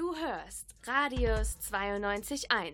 Du 0.00 0.14
hörst 0.16 0.74
Radius 0.84 1.58
92.1. 1.70 2.72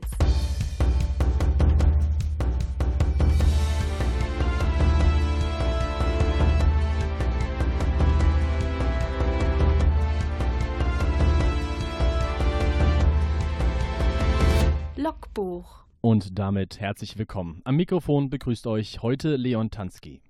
Logbuch. 14.95 15.85
Und 16.03 16.39
damit 16.39 16.79
herzlich 16.79 17.19
willkommen. 17.19 17.61
Am 17.65 17.75
Mikrofon 17.75 18.31
begrüßt 18.31 18.69
euch 18.69 19.03
heute 19.03 19.35
Leon 19.35 19.73
Tansky. 19.73 20.23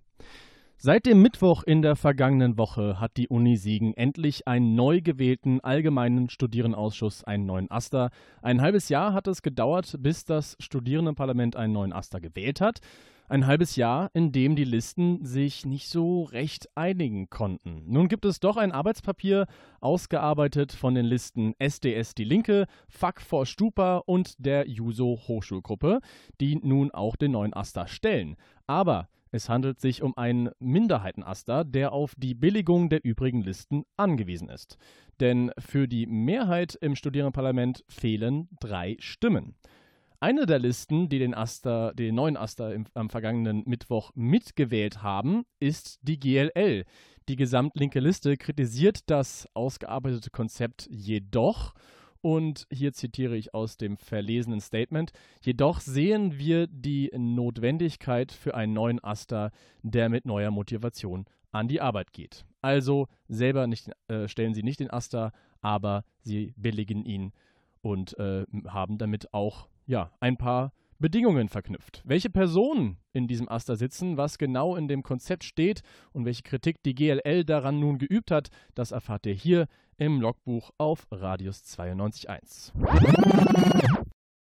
Seit 0.86 1.04
dem 1.04 1.20
Mittwoch 1.20 1.64
in 1.64 1.82
der 1.82 1.96
vergangenen 1.96 2.58
Woche 2.58 3.00
hat 3.00 3.16
die 3.16 3.26
Uni 3.26 3.56
Siegen 3.56 3.92
endlich 3.94 4.46
einen 4.46 4.76
neu 4.76 5.00
gewählten 5.00 5.58
allgemeinen 5.58 6.30
Studierendenausschuss, 6.30 7.24
einen 7.24 7.44
neuen 7.44 7.68
Aster. 7.72 8.10
Ein 8.40 8.60
halbes 8.60 8.88
Jahr 8.88 9.12
hat 9.12 9.26
es 9.26 9.42
gedauert, 9.42 9.96
bis 9.98 10.24
das 10.24 10.56
Studierendenparlament 10.60 11.56
einen 11.56 11.72
neuen 11.72 11.92
Aster 11.92 12.20
gewählt 12.20 12.60
hat. 12.60 12.78
Ein 13.28 13.48
halbes 13.48 13.74
Jahr, 13.74 14.12
in 14.14 14.30
dem 14.30 14.54
die 14.54 14.62
Listen 14.62 15.24
sich 15.24 15.66
nicht 15.66 15.88
so 15.88 16.22
recht 16.22 16.68
einigen 16.76 17.30
konnten. 17.30 17.82
Nun 17.88 18.06
gibt 18.06 18.24
es 18.24 18.38
doch 18.38 18.56
ein 18.56 18.70
Arbeitspapier, 18.70 19.46
ausgearbeitet 19.80 20.70
von 20.70 20.94
den 20.94 21.06
Listen 21.06 21.56
SDS 21.58 22.14
Die 22.14 22.22
Linke, 22.22 22.66
FAK 22.88 23.22
vor 23.22 23.44
Stupa 23.44 24.04
und 24.06 24.36
der 24.38 24.68
Juso 24.68 25.18
Hochschulgruppe, 25.26 25.98
die 26.40 26.54
nun 26.54 26.92
auch 26.92 27.16
den 27.16 27.32
neuen 27.32 27.54
Aster 27.54 27.88
stellen. 27.88 28.36
Aber 28.68 29.08
es 29.36 29.48
handelt 29.48 29.80
sich 29.80 30.02
um 30.02 30.16
einen 30.16 30.50
Minderheitenaster, 30.58 31.64
der 31.64 31.92
auf 31.92 32.14
die 32.16 32.34
Billigung 32.34 32.88
der 32.88 33.04
übrigen 33.04 33.42
Listen 33.42 33.84
angewiesen 33.96 34.48
ist. 34.48 34.78
Denn 35.20 35.52
für 35.58 35.86
die 35.86 36.06
Mehrheit 36.06 36.76
im 36.80 36.96
Studierendenparlament 36.96 37.84
fehlen 37.88 38.48
drei 38.60 38.96
Stimmen. 38.98 39.54
Eine 40.18 40.46
der 40.46 40.58
Listen, 40.58 41.08
die 41.08 41.18
den, 41.18 41.34
Aster, 41.34 41.92
den 41.94 42.14
neuen 42.14 42.36
Aster 42.36 42.74
im, 42.74 42.86
am 42.94 43.10
vergangenen 43.10 43.62
Mittwoch 43.66 44.10
mitgewählt 44.14 45.02
haben, 45.02 45.44
ist 45.60 45.98
die 46.02 46.18
GLL. 46.18 46.84
Die 47.28 47.36
gesamtlinke 47.36 48.00
Liste 48.00 48.36
kritisiert 48.36 49.00
das 49.10 49.46
ausgearbeitete 49.52 50.30
Konzept 50.30 50.88
jedoch 50.90 51.74
und 52.20 52.66
hier 52.70 52.92
zitiere 52.92 53.36
ich 53.36 53.54
aus 53.54 53.76
dem 53.76 53.96
verlesenen 53.96 54.60
Statement. 54.60 55.12
Jedoch 55.42 55.80
sehen 55.80 56.38
wir 56.38 56.66
die 56.66 57.10
Notwendigkeit 57.16 58.32
für 58.32 58.54
einen 58.54 58.72
neuen 58.72 59.02
Aster, 59.02 59.50
der 59.82 60.08
mit 60.08 60.26
neuer 60.26 60.50
Motivation 60.50 61.26
an 61.52 61.68
die 61.68 61.80
Arbeit 61.80 62.12
geht. 62.12 62.44
Also 62.62 63.08
selber 63.28 63.66
nicht, 63.66 63.90
äh, 64.08 64.28
stellen 64.28 64.54
Sie 64.54 64.62
nicht 64.62 64.80
den 64.80 64.90
Aster, 64.90 65.32
aber 65.60 66.04
Sie 66.20 66.52
billigen 66.56 67.04
ihn 67.04 67.32
und 67.80 68.18
äh, 68.18 68.44
haben 68.66 68.98
damit 68.98 69.32
auch 69.32 69.68
ja, 69.86 70.10
ein 70.20 70.36
paar 70.36 70.72
Bedingungen 70.98 71.48
verknüpft. 71.48 72.02
Welche 72.04 72.30
Personen 72.30 72.96
in 73.12 73.28
diesem 73.28 73.48
Aster 73.48 73.76
sitzen, 73.76 74.16
was 74.16 74.38
genau 74.38 74.76
in 74.76 74.88
dem 74.88 75.02
Konzept 75.02 75.44
steht 75.44 75.82
und 76.12 76.24
welche 76.24 76.42
Kritik 76.42 76.82
die 76.82 76.94
GLL 76.94 77.44
daran 77.44 77.78
nun 77.78 77.98
geübt 77.98 78.30
hat, 78.30 78.48
das 78.74 78.92
erfahrt 78.92 79.26
ihr 79.26 79.34
hier 79.34 79.66
im 79.98 80.20
Logbuch 80.20 80.70
auf 80.78 81.06
Radius 81.10 81.62
92.1. 81.64 82.72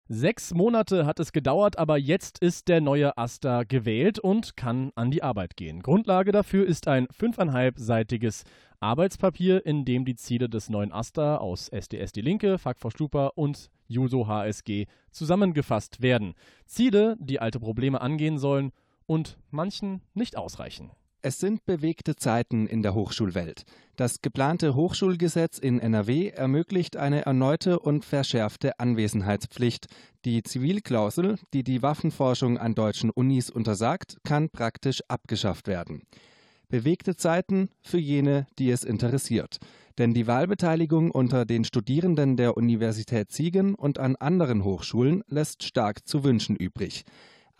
Sechs 0.09 0.53
Monate 0.53 1.05
hat 1.05 1.19
es 1.19 1.31
gedauert, 1.31 1.79
aber 1.79 1.97
jetzt 1.97 2.39
ist 2.39 2.67
der 2.67 2.81
neue 2.81 3.17
Aster 3.17 3.65
gewählt 3.65 4.19
und 4.19 4.57
kann 4.57 4.91
an 4.95 5.11
die 5.11 5.23
Arbeit 5.23 5.55
gehen. 5.55 5.81
Grundlage 5.81 6.31
dafür 6.31 6.67
ist 6.67 6.87
ein 6.87 7.07
fünfeinhalbseitiges 7.09 8.43
Arbeitspapier, 8.79 9.65
in 9.65 9.85
dem 9.85 10.03
die 10.03 10.15
Ziele 10.15 10.49
des 10.49 10.69
neuen 10.69 10.91
Aster 10.91 11.39
aus 11.39 11.69
SDS 11.69 12.11
Die 12.11 12.21
Linke, 12.21 12.57
FAK 12.57 12.79
vor 12.79 12.91
Stupa 12.91 13.27
und 13.35 13.69
Juso 13.87 14.27
HSG 14.27 14.87
zusammengefasst 15.11 16.01
werden. 16.01 16.35
Ziele, 16.65 17.15
die 17.19 17.39
alte 17.39 17.59
Probleme 17.59 18.01
angehen 18.01 18.37
sollen 18.37 18.71
und 19.05 19.37
manchen 19.51 20.01
nicht 20.13 20.37
ausreichen. 20.37 20.91
Es 21.25 21.39
sind 21.39 21.65
bewegte 21.65 22.17
Zeiten 22.17 22.67
in 22.67 22.83
der 22.83 22.95
Hochschulwelt. 22.95 23.63
Das 23.95 24.21
geplante 24.21 24.75
Hochschulgesetz 24.75 25.57
in 25.57 25.79
NRW 25.79 26.27
ermöglicht 26.27 26.97
eine 26.97 27.25
erneute 27.25 27.79
und 27.79 28.03
verschärfte 28.03 28.77
Anwesenheitspflicht. 28.77 29.87
Die 30.25 30.43
Zivilklausel, 30.43 31.37
die 31.53 31.63
die 31.63 31.81
Waffenforschung 31.81 32.57
an 32.57 32.75
deutschen 32.75 33.09
Unis 33.09 33.49
untersagt, 33.49 34.17
kann 34.25 34.49
praktisch 34.49 34.99
abgeschafft 35.07 35.69
werden. 35.69 36.01
Bewegte 36.67 37.15
Zeiten 37.15 37.69
für 37.79 37.99
jene, 37.99 38.45
die 38.59 38.69
es 38.69 38.83
interessiert. 38.83 39.59
Denn 39.97 40.13
die 40.13 40.27
Wahlbeteiligung 40.27 41.09
unter 41.09 41.45
den 41.45 41.63
Studierenden 41.63 42.35
der 42.35 42.57
Universität 42.57 43.31
Siegen 43.31 43.75
und 43.75 43.97
an 43.97 44.17
anderen 44.17 44.65
Hochschulen 44.65 45.23
lässt 45.29 45.63
stark 45.63 46.05
zu 46.05 46.25
wünschen 46.25 46.57
übrig. 46.57 47.05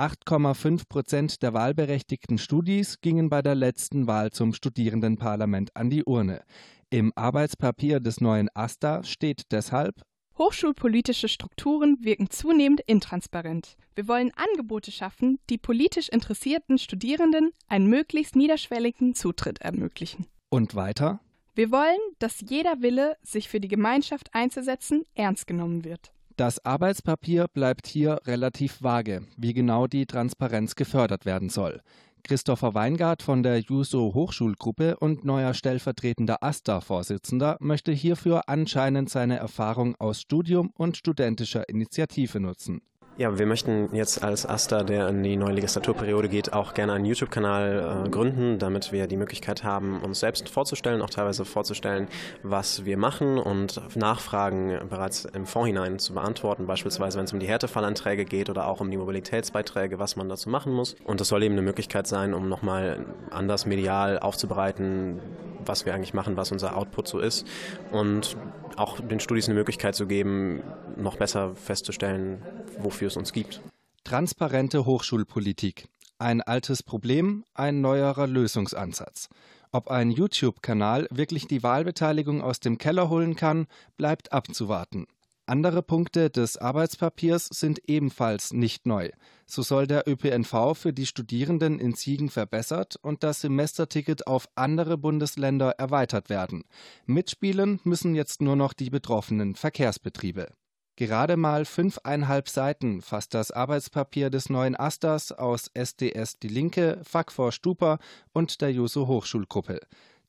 8,5 0.03 0.89
Prozent 0.89 1.43
der 1.43 1.53
wahlberechtigten 1.53 2.37
Studis 2.37 2.99
gingen 2.99 3.29
bei 3.29 3.41
der 3.41 3.55
letzten 3.55 4.05
Wahl 4.05 4.31
zum 4.31 4.53
Studierendenparlament 4.53 5.73
an 5.77 5.89
die 5.89 6.03
Urne. 6.03 6.43
Im 6.89 7.13
Arbeitspapier 7.15 8.01
des 8.01 8.19
neuen 8.19 8.49
AStA 8.53 9.05
steht 9.05 9.43
deshalb 9.53 10.01
Hochschulpolitische 10.37 11.29
Strukturen 11.29 11.99
wirken 12.01 12.29
zunehmend 12.29 12.81
intransparent. 12.81 13.77
Wir 13.95 14.09
wollen 14.09 14.33
Angebote 14.35 14.91
schaffen, 14.91 15.39
die 15.49 15.57
politisch 15.57 16.09
interessierten 16.09 16.79
Studierenden 16.79 17.51
einen 17.69 17.87
möglichst 17.87 18.35
niederschwelligen 18.35 19.15
Zutritt 19.15 19.61
ermöglichen. 19.61 20.27
Und 20.49 20.75
weiter? 20.75 21.21
Wir 21.55 21.71
wollen, 21.71 21.99
dass 22.19 22.41
jeder 22.41 22.81
Wille, 22.81 23.15
sich 23.21 23.47
für 23.47 23.61
die 23.61 23.69
Gemeinschaft 23.69 24.33
einzusetzen, 24.33 25.03
ernst 25.15 25.47
genommen 25.47 25.85
wird. 25.85 26.11
Das 26.35 26.65
Arbeitspapier 26.65 27.47
bleibt 27.47 27.85
hier 27.85 28.19
relativ 28.25 28.81
vage, 28.81 29.21
wie 29.37 29.53
genau 29.53 29.85
die 29.85 30.07
Transparenz 30.07 30.73
gefördert 30.75 31.25
werden 31.27 31.49
soll. 31.49 31.81
Christopher 32.23 32.73
Weingart 32.73 33.21
von 33.21 33.43
der 33.43 33.59
Juso 33.59 34.15
Hochschulgruppe 34.15 34.97
und 34.97 35.25
neuer 35.25 35.53
stellvertretender 35.53 36.41
AStA-Vorsitzender 36.41 37.57
möchte 37.59 37.91
hierfür 37.91 38.49
anscheinend 38.49 39.11
seine 39.11 39.37
Erfahrung 39.37 39.95
aus 39.97 40.21
Studium 40.21 40.71
und 40.75 40.97
studentischer 40.97 41.69
Initiative 41.69 42.39
nutzen. 42.39 42.81
Ja, 43.15 43.37
wir 43.37 43.45
möchten 43.45 43.95
jetzt 43.95 44.23
als 44.23 44.47
AStA, 44.47 44.83
der 44.83 45.07
in 45.09 45.21
die 45.21 45.37
neue 45.37 45.53
Legislaturperiode 45.53 46.29
geht, 46.29 46.51
auch 46.51 46.73
gerne 46.73 46.93
einen 46.93 47.05
YouTube-Kanal 47.05 48.05
äh, 48.07 48.09
gründen, 48.09 48.57
damit 48.57 48.91
wir 48.91 49.05
die 49.05 49.17
Möglichkeit 49.17 49.63
haben, 49.63 50.01
uns 50.01 50.19
selbst 50.19 50.49
vorzustellen, 50.49 50.99
auch 51.03 51.11
teilweise 51.11 51.45
vorzustellen, 51.45 52.07
was 52.41 52.85
wir 52.85 52.97
machen 52.97 53.37
und 53.37 53.95
Nachfragen 53.95 54.79
bereits 54.89 55.25
im 55.25 55.45
Vorhinein 55.45 55.99
zu 55.99 56.15
beantworten, 56.15 56.65
beispielsweise 56.65 57.19
wenn 57.19 57.25
es 57.25 57.33
um 57.33 57.39
die 57.39 57.47
Härtefallanträge 57.47 58.25
geht 58.25 58.49
oder 58.49 58.65
auch 58.65 58.81
um 58.81 58.89
die 58.89 58.97
Mobilitätsbeiträge, 58.97 59.99
was 59.99 60.15
man 60.15 60.27
dazu 60.27 60.49
machen 60.49 60.73
muss. 60.73 60.95
Und 61.03 61.21
das 61.21 61.27
soll 61.27 61.43
eben 61.43 61.53
eine 61.53 61.61
Möglichkeit 61.61 62.07
sein, 62.07 62.33
um 62.33 62.49
nochmal 62.49 63.05
anders 63.29 63.67
medial 63.67 64.17
aufzubereiten, 64.17 65.19
was 65.67 65.85
wir 65.85 65.93
eigentlich 65.93 66.15
machen, 66.15 66.35
was 66.35 66.51
unser 66.51 66.75
Output 66.75 67.07
so 67.07 67.19
ist 67.19 67.47
und 67.91 68.35
auch 68.75 68.99
den 68.99 69.19
Studis 69.19 69.45
eine 69.45 69.55
Möglichkeit 69.55 69.95
zu 69.95 70.07
geben, 70.07 70.63
noch 70.97 71.17
besser 71.17 71.55
festzustellen, 71.55 72.41
wofür 72.79 73.02
es 73.05 73.17
uns 73.17 73.33
gibt. 73.33 73.61
Transparente 74.03 74.85
Hochschulpolitik. 74.85 75.87
Ein 76.19 76.41
altes 76.41 76.83
Problem, 76.83 77.43
ein 77.53 77.81
neuerer 77.81 78.27
Lösungsansatz. 78.27 79.29
Ob 79.71 79.89
ein 79.89 80.11
YouTube-Kanal 80.11 81.07
wirklich 81.09 81.47
die 81.47 81.63
Wahlbeteiligung 81.63 82.41
aus 82.41 82.59
dem 82.59 82.77
Keller 82.77 83.09
holen 83.09 83.35
kann, 83.35 83.65
bleibt 83.97 84.31
abzuwarten. 84.31 85.07
Andere 85.45 85.83
Punkte 85.83 86.29
des 86.29 86.57
Arbeitspapiers 86.57 87.47
sind 87.47 87.81
ebenfalls 87.89 88.53
nicht 88.53 88.85
neu. 88.85 89.09
So 89.45 89.61
soll 89.61 89.87
der 89.87 90.07
ÖPNV 90.07 90.73
für 90.73 90.93
die 90.93 91.05
Studierenden 91.05 91.79
in 91.79 91.95
Siegen 91.95 92.29
verbessert 92.29 92.95
und 93.01 93.23
das 93.23 93.41
Semesterticket 93.41 94.25
auf 94.25 94.47
andere 94.55 94.97
Bundesländer 94.97 95.71
erweitert 95.71 96.29
werden. 96.29 96.63
Mitspielen 97.05 97.81
müssen 97.83 98.15
jetzt 98.15 98.41
nur 98.41 98.55
noch 98.55 98.71
die 98.71 98.89
betroffenen 98.89 99.55
Verkehrsbetriebe. 99.55 100.47
Gerade 100.95 101.37
mal 101.37 101.65
fünfeinhalb 101.65 102.47
Seiten 102.47 103.01
fasst 103.01 103.33
das 103.33 103.49
Arbeitspapier 103.49 104.29
des 104.29 104.49
neuen 104.49 104.79
Asters 104.79 105.31
aus 105.31 105.71
SDS 105.73 106.37
Die 106.37 106.47
Linke, 106.47 107.01
FAK 107.03 107.31
vor 107.31 107.51
Stupa 107.51 107.97
und 108.31 108.61
der 108.61 108.71
Juso 108.71 109.07
Hochschulgruppe. 109.07 109.79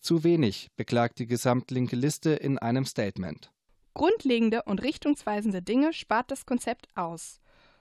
Zu 0.01 0.25
wenig, 0.25 0.71
beklagt 0.77 1.19
die 1.19 1.27
gesamtlinke 1.27 1.97
Liste 1.97 2.31
in 2.31 2.59
einem 2.59 2.87
Statement. 2.87 3.53
Grundlegende 3.93 4.63
und 4.63 4.83
richtungsweisende 4.83 5.61
Dinge 5.61 5.93
spart 5.93 6.31
das 6.31 6.47
Konzept 6.47 6.89
aus. 6.95 7.41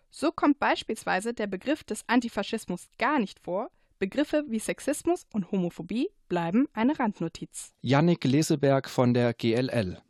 So 0.10 0.34
kommt 0.34 0.60
beispielsweise 0.60 1.34
der 1.34 1.48
Begriff 1.48 1.86
des 1.86 2.04
Antifaschismus 2.08 2.90
gar 2.98 3.18
nicht 3.18 3.40
vor, 3.40 3.72
Begriffe 3.98 4.44
wie 4.50 4.60
Sexismus 4.60 5.26
und 5.32 5.52
Homophobie 5.52 6.10
bleiben 6.28 6.68
eine 6.74 7.00
Randnotiz. 7.00 7.72
Yannick 7.82 8.26
Leseberg 8.26 8.90
von 8.90 9.14
der 9.14 9.34
GLL. 9.34 10.02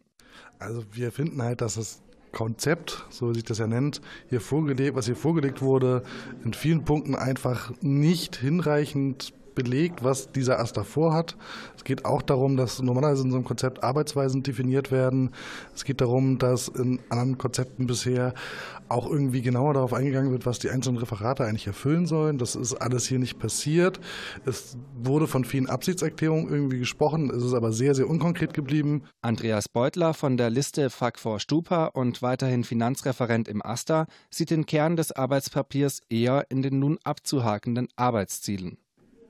Also 0.58 0.84
wir 0.92 1.12
finden 1.12 1.44
halt, 1.44 1.62
dass 1.62 1.76
das 1.76 2.02
Konzept, 2.34 3.06
so 3.10 3.30
wie 3.30 3.36
sich 3.36 3.44
das 3.44 3.60
ja 3.60 3.68
nennt, 3.68 4.02
hier 4.28 4.42
vorgelegt, 4.42 4.96
was 4.96 5.06
hier 5.06 5.16
vorgelegt 5.16 5.62
wurde, 5.62 6.04
in 6.44 6.54
vielen 6.54 6.84
Punkten 6.84 7.16
einfach 7.16 7.72
nicht 7.82 8.36
hinreichend 8.36 9.34
belegt, 9.56 10.04
was 10.04 10.32
dieser 10.32 10.60
Aster 10.60 10.84
vorhat. 10.84 11.38
Es 11.78 11.84
geht 11.84 12.06
auch 12.06 12.22
darum, 12.22 12.58
dass 12.58 12.82
normalerweise 12.82 13.24
in 13.24 13.30
so 13.30 13.38
einem 13.38 13.46
Konzept 13.46 13.84
Arbeitsweisen 13.84 14.44
definiert 14.44 14.92
werden. 14.92 15.32
Es 15.76 15.86
geht 15.86 16.02
darum, 16.02 16.38
dass 16.40 16.68
in 16.68 17.00
anderen 17.10 17.38
Konzepten 17.38 17.88
bisher 17.88 18.34
auch 18.94 19.10
irgendwie 19.10 19.42
genauer 19.42 19.74
darauf 19.74 19.94
eingegangen 19.94 20.32
wird, 20.32 20.46
was 20.46 20.60
die 20.60 20.70
einzelnen 20.70 20.98
Referate 20.98 21.44
eigentlich 21.44 21.68
erfüllen 21.68 22.06
sollen. 22.06 22.38
Das 22.38 22.56
ist 22.56 22.76
alles 22.76 23.06
hier 23.08 23.20
nicht 23.20 23.40
passiert. 23.40 24.00
Es 24.46 24.78
wurde 24.96 25.28
von 25.28 25.44
vielen 25.44 25.68
Absichtserklärungen 25.68 26.50
irgendwie 26.50 26.80
gesprochen, 26.80 27.30
es 27.30 27.44
ist 27.44 27.54
aber 27.54 27.72
sehr, 27.74 27.96
sehr 27.96 28.10
unkonkret 28.10 28.54
geblieben. 28.54 29.04
Andreas 29.22 29.68
Beutler 29.68 30.14
von 30.14 30.38
der 30.38 30.50
Liste 30.50 30.90
FAK 30.90 31.20
vor 31.20 31.40
Stupa 31.40 31.88
und 31.88 32.22
weiterhin 32.22 32.64
Finanzreferent 32.64 33.48
im 33.48 33.62
AStA 33.62 34.06
sieht 34.30 34.52
den 34.52 34.66
Kern 34.66 34.96
des 34.96 35.12
Arbeitspapiers 35.12 36.02
eher 36.10 36.46
in 36.50 36.62
den 36.62 36.80
nun 36.80 37.00
abzuhakenden 37.04 37.88
Arbeitszielen. 37.96 38.78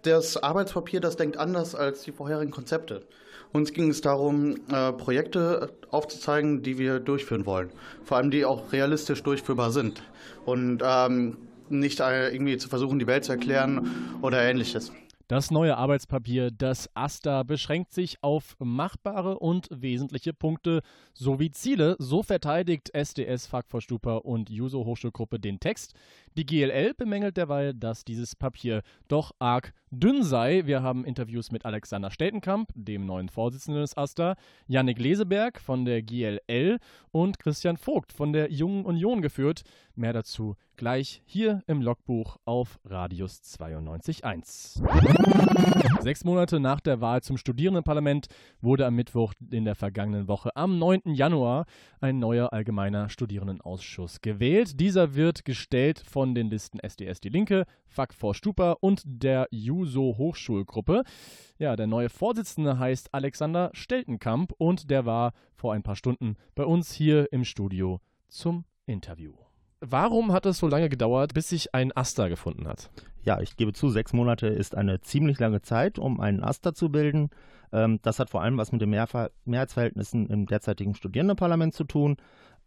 Das 0.03 0.35
Arbeitspapier, 0.35 0.99
das 0.99 1.15
denkt 1.15 1.37
anders 1.37 1.75
als 1.75 2.03
die 2.03 2.11
vorherigen 2.11 2.51
Konzepte. 2.51 3.05
Uns 3.53 3.71
ging 3.71 3.89
es 3.89 4.01
darum, 4.01 4.57
äh, 4.69 4.91
Projekte 4.91 5.71
aufzuzeigen, 5.91 6.61
die 6.61 6.77
wir 6.77 6.99
durchführen 6.99 7.45
wollen. 7.45 7.69
Vor 8.03 8.17
allem, 8.17 8.29
die 8.29 8.43
auch 8.43 8.73
realistisch 8.73 9.23
durchführbar 9.23 9.71
sind. 9.71 10.03
Und 10.45 10.81
ähm, 10.83 11.37
nicht 11.69 12.01
irgendwie 12.01 12.57
zu 12.57 12.67
versuchen, 12.67 12.99
die 12.99 13.07
Welt 13.07 13.23
zu 13.23 13.31
erklären 13.31 14.19
oder 14.21 14.41
ähnliches. 14.41 14.91
Das 15.29 15.51
neue 15.51 15.77
Arbeitspapier, 15.77 16.51
das 16.51 16.89
AStA, 16.95 17.43
beschränkt 17.43 17.93
sich 17.93 18.21
auf 18.21 18.55
machbare 18.59 19.39
und 19.39 19.69
wesentliche 19.71 20.33
Punkte 20.33 20.81
sowie 21.13 21.49
Ziele. 21.49 21.95
So 21.97 22.23
verteidigt 22.23 22.93
SDS, 22.93 23.47
Fagvorstupa 23.47 24.17
und 24.17 24.49
Juso 24.49 24.83
Hochschulgruppe 24.83 25.39
den 25.39 25.61
Text. 25.61 25.93
Die 26.35 26.45
GLL 26.47 26.95
bemängelt 26.95 27.37
derweil, 27.37 27.75
dass 27.75 28.05
dieses 28.05 28.35
Papier 28.35 28.81
doch 29.07 29.33
arg 29.37 29.71
dünn 29.91 30.23
sei. 30.23 30.65
Wir 30.65 30.81
haben 30.81 31.05
Interviews 31.05 31.51
mit 31.51 31.65
Alexander 31.65 32.09
Steltenkamp, 32.09 32.71
dem 32.73 33.05
neuen 33.05 33.29
Vorsitzenden 33.29 33.81
des 33.81 33.95
AStA, 33.95 34.35
Yannick 34.67 34.97
Leseberg 34.97 35.59
von 35.59 35.85
der 35.85 36.01
GLL 36.01 36.79
und 37.11 37.37
Christian 37.37 37.77
Vogt 37.77 38.11
von 38.13 38.33
der 38.33 38.51
Jungen 38.51 38.85
Union 38.85 39.21
geführt. 39.21 39.61
Mehr 39.95 40.13
dazu 40.13 40.55
gleich 40.75 41.21
hier 41.25 41.61
im 41.67 41.83
Logbuch 41.83 42.37
auf 42.45 42.79
Radius 42.83 43.41
92.1. 43.43 44.81
Sechs 46.01 46.23
Monate 46.23 46.59
nach 46.59 46.79
der 46.79 46.99
Wahl 46.99 47.21
zum 47.21 47.37
Studierendenparlament 47.37 48.25
wurde 48.59 48.87
am 48.87 48.95
Mittwoch 48.95 49.33
in 49.51 49.65
der 49.65 49.75
vergangenen 49.75 50.27
Woche 50.27 50.55
am 50.55 50.79
9. 50.79 51.01
Januar 51.13 51.65
ein 52.01 52.17
neuer 52.17 52.51
allgemeiner 52.53 53.09
Studierendenausschuss 53.09 54.21
gewählt. 54.21 54.79
Dieser 54.79 55.13
wird 55.13 55.45
gestellt 55.45 55.99
von 55.99 56.22
den 56.25 56.49
Listen 56.49 56.79
SDS 56.79 57.19
Die 57.19 57.29
Linke, 57.29 57.65
FAK 57.87 58.13
vor 58.13 58.33
Stupa 58.33 58.77
und 58.79 59.03
der 59.05 59.47
Juso 59.51 60.15
Hochschulgruppe. 60.17 61.03
Ja, 61.57 61.75
der 61.75 61.87
neue 61.87 62.09
Vorsitzende 62.09 62.79
heißt 62.79 63.13
Alexander 63.13 63.69
Steltenkamp 63.73 64.53
und 64.57 64.89
der 64.89 65.05
war 65.05 65.33
vor 65.53 65.73
ein 65.73 65.83
paar 65.83 65.97
Stunden 65.97 66.37
bei 66.55 66.63
uns 66.63 66.93
hier 66.93 67.31
im 67.33 67.43
Studio 67.43 67.99
zum 68.29 68.63
Interview. 68.85 69.33
Warum 69.81 70.31
hat 70.31 70.45
es 70.45 70.59
so 70.59 70.67
lange 70.69 70.87
gedauert, 70.87 71.33
bis 71.33 71.49
sich 71.49 71.75
ein 71.75 71.91
Aster 71.95 72.29
gefunden 72.29 72.69
hat? 72.69 72.89
Ja, 73.23 73.41
ich 73.41 73.57
gebe 73.57 73.73
zu, 73.73 73.89
sechs 73.89 74.13
Monate 74.13 74.47
ist 74.47 74.75
eine 74.75 75.01
ziemlich 75.01 75.39
lange 75.39 75.61
Zeit, 75.61 75.99
um 75.99 76.21
einen 76.21 76.41
Aster 76.41 76.73
zu 76.73 76.89
bilden. 76.89 77.29
Ähm, 77.73 77.99
das 78.01 78.19
hat 78.19 78.29
vor 78.29 78.41
allem 78.41 78.57
was 78.57 78.71
mit 78.71 78.81
den 78.81 78.89
Mehrheitsverhältnissen 78.89 80.27
im 80.27 80.45
derzeitigen 80.45 80.95
Studierendenparlament 80.95 81.73
zu 81.73 81.83
tun, 81.83 82.17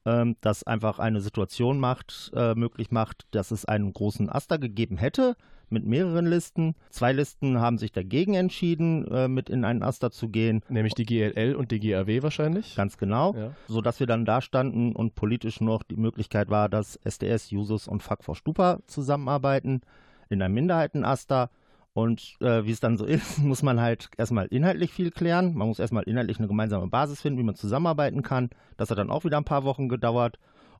ähm, 0.06 0.36
das 0.40 0.62
einfach 0.62 0.98
eine 0.98 1.20
Situation 1.20 1.78
macht, 1.78 2.30
äh, 2.34 2.54
möglich 2.54 2.90
macht, 2.90 3.26
dass 3.32 3.50
es 3.50 3.66
einen 3.66 3.92
großen 3.92 4.30
Aster 4.30 4.58
gegeben 4.58 4.96
hätte, 4.96 5.36
mit 5.68 5.84
mehreren 5.84 6.26
Listen. 6.26 6.76
Zwei 6.90 7.12
Listen 7.12 7.60
haben 7.60 7.78
sich 7.78 7.90
dagegen 7.90 8.34
entschieden, 8.34 9.06
äh, 9.08 9.26
mit 9.26 9.50
in 9.50 9.64
einen 9.64 9.82
Aster 9.82 10.12
zu 10.12 10.28
gehen. 10.28 10.62
Nämlich 10.68 10.94
die 10.94 11.04
GLL 11.04 11.56
und 11.56 11.72
die 11.72 11.80
GAW 11.80 12.22
wahrscheinlich. 12.22 12.76
Ganz 12.76 12.96
genau. 12.96 13.34
Ja. 13.34 13.50
Sodass 13.66 13.98
wir 13.98 14.06
dann 14.06 14.24
da 14.24 14.40
standen 14.40 14.94
und 14.94 15.16
politisch 15.16 15.60
noch 15.60 15.82
die 15.82 15.96
Möglichkeit 15.96 16.50
war, 16.50 16.68
dass 16.68 16.96
SDS, 16.96 17.50
Jusos 17.50 17.88
und 17.88 18.02
FAK 18.02 18.22
vor 18.22 18.36
Stupa 18.36 18.78
zusammenarbeiten 18.86 19.80
in 20.28 20.40
einem 20.40 20.54
Minderheitenaster. 20.54 21.50
Und 21.96 22.36
äh, 22.42 22.66
wie 22.66 22.72
es 22.72 22.80
dann 22.80 22.98
so 22.98 23.06
ist, 23.06 23.38
muss 23.38 23.62
man 23.62 23.80
halt 23.80 24.10
erstmal 24.18 24.44
inhaltlich 24.48 24.92
viel 24.92 25.10
klären. 25.10 25.54
Man 25.54 25.68
muss 25.68 25.78
erstmal 25.78 26.02
inhaltlich 26.02 26.36
eine 26.36 26.46
gemeinsame 26.46 26.88
Basis 26.88 27.22
finden, 27.22 27.38
wie 27.38 27.42
man 27.42 27.54
zusammenarbeiten 27.54 28.20
kann. 28.20 28.50
Das 28.76 28.90
hat 28.90 28.98
dann 28.98 29.08
auch 29.08 29.24
wieder 29.24 29.38
ein 29.38 29.44
paar 29.44 29.64
Wochen 29.64 29.88
gedauert. 29.88 30.38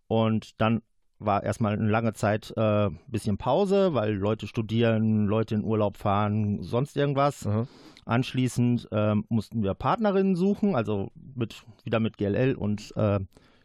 Und 0.08 0.60
dann 0.60 0.82
war 1.18 1.42
erstmal 1.42 1.72
eine 1.72 1.88
lange 1.88 2.12
Zeit 2.12 2.52
ein 2.58 2.88
äh, 2.88 2.90
bisschen 3.08 3.38
Pause, 3.38 3.94
weil 3.94 4.12
Leute 4.12 4.46
studieren, 4.46 5.26
Leute 5.26 5.54
in 5.54 5.64
Urlaub 5.64 5.96
fahren, 5.96 6.62
sonst 6.62 6.98
irgendwas. 6.98 7.46
Aha. 7.46 7.66
Anschließend 8.04 8.86
äh, 8.92 9.14
mussten 9.30 9.62
wir 9.62 9.72
Partnerinnen 9.72 10.36
suchen, 10.36 10.74
also 10.74 11.12
mit, 11.34 11.64
wieder 11.84 11.98
mit 11.98 12.18
GLL 12.18 12.56
und 12.56 12.92
äh, 12.94 13.20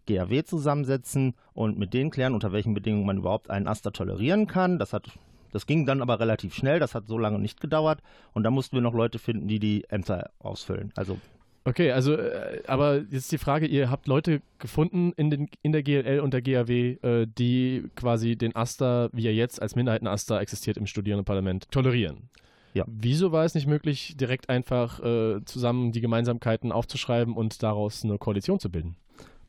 GAW 0.07 0.43
zusammensetzen 0.45 1.33
und 1.51 1.77
mit 1.77 1.93
denen 1.93 2.11
klären, 2.11 2.33
unter 2.33 2.53
welchen 2.53 2.73
Bedingungen 2.73 3.05
man 3.05 3.17
überhaupt 3.17 3.49
einen 3.49 3.67
Aster 3.67 3.91
tolerieren 3.91 4.47
kann. 4.47 4.79
Das 4.79 4.93
hat 4.93 5.11
das 5.51 5.65
ging 5.65 5.85
dann 5.85 6.01
aber 6.01 6.19
relativ 6.19 6.53
schnell, 6.53 6.79
das 6.79 6.95
hat 6.95 7.07
so 7.07 7.17
lange 7.17 7.39
nicht 7.39 7.61
gedauert 7.61 8.01
und 8.33 8.43
da 8.43 8.51
mussten 8.51 8.75
wir 8.75 8.81
noch 8.81 8.93
Leute 8.93 9.19
finden, 9.19 9.47
die 9.47 9.59
die 9.59 9.85
Ämter 9.89 10.31
ausfüllen. 10.39 10.91
Also 10.95 11.17
Okay, 11.63 11.91
also, 11.91 12.15
äh, 12.15 12.63
aber 12.65 13.03
jetzt 13.11 13.31
die 13.31 13.37
Frage, 13.37 13.67
ihr 13.67 13.91
habt 13.91 14.07
Leute 14.07 14.41
gefunden 14.57 15.13
in, 15.15 15.29
den, 15.29 15.47
in 15.61 15.71
der 15.71 15.83
GLL 15.83 16.19
und 16.19 16.33
der 16.33 16.41
GAW, 16.41 16.71
äh, 16.71 17.27
die 17.27 17.83
quasi 17.95 18.35
den 18.35 18.55
Aster, 18.55 19.09
wie 19.13 19.27
er 19.27 19.33
jetzt 19.33 19.61
als 19.61 19.75
Minderheitenaster 19.75 20.41
existiert 20.41 20.77
im 20.77 20.87
Studierendenparlament, 20.87 21.69
tolerieren. 21.69 22.29
Ja. 22.73 22.85
Wieso 22.87 23.31
war 23.31 23.45
es 23.45 23.53
nicht 23.53 23.67
möglich, 23.67 24.15
direkt 24.17 24.49
einfach 24.49 25.01
äh, 25.03 25.43
zusammen 25.45 25.91
die 25.91 26.01
Gemeinsamkeiten 26.01 26.71
aufzuschreiben 26.71 27.35
und 27.35 27.61
daraus 27.61 28.03
eine 28.03 28.17
Koalition 28.17 28.59
zu 28.59 28.71
bilden? 28.71 28.95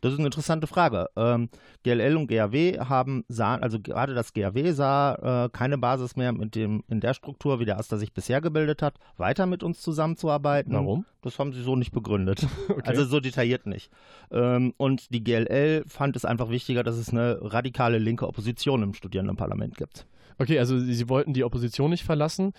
Das 0.02 0.12
ist 0.12 0.19
eine 0.19 0.26
interessante 0.26 0.66
Frage. 0.66 1.08
Ähm, 1.16 1.49
GLL 1.84 2.16
und 2.16 2.26
GAW 2.26 2.78
haben, 2.81 3.25
sah, 3.28 3.54
also 3.54 3.78
gerade 3.81 4.14
das 4.14 4.32
GAW 4.32 4.72
sah 4.72 5.44
äh, 5.44 5.49
keine 5.49 5.78
Basis 5.78 6.16
mehr 6.16 6.32
mit 6.32 6.56
dem, 6.56 6.82
in 6.88 7.00
der 7.00 7.14
Struktur, 7.14 7.60
wie 7.60 7.64
der 7.64 7.78
Aster 7.78 7.99
sich 7.99 8.12
bisher 8.12 8.40
gebildet 8.40 8.82
hat, 8.82 8.96
weiter 9.16 9.46
mit 9.46 9.62
uns 9.62 9.81
zusammenzuarbeiten. 9.81 10.75
Warum? 10.75 11.06
Das 11.22 11.38
haben 11.38 11.52
sie 11.52 11.62
so 11.62 11.76
nicht 11.76 11.93
begründet. 11.93 12.46
Okay. 12.72 12.88
Also 12.88 13.04
so 13.04 13.20
detailliert 13.20 13.66
nicht. 13.66 13.90
Ähm, 14.31 14.72
und 14.76 15.12
die 15.14 15.22
GLL 15.22 15.84
fand 15.87 16.16
es 16.16 16.25
einfach 16.25 16.48
wichtiger, 16.48 16.82
dass 16.82 16.96
es 16.96 17.10
eine 17.10 17.38
radikale 17.40 17.98
linke 17.98 18.26
Opposition 18.26 18.82
im 18.82 18.94
Studierendenparlament 18.94 19.76
gibt. 19.76 20.06
Okay, 20.38 20.58
also 20.58 20.79
sie 20.79 21.08
wollten 21.08 21.32
die 21.32 21.44
Opposition 21.44 21.90
nicht 21.90 22.05
verlassen 22.05 22.52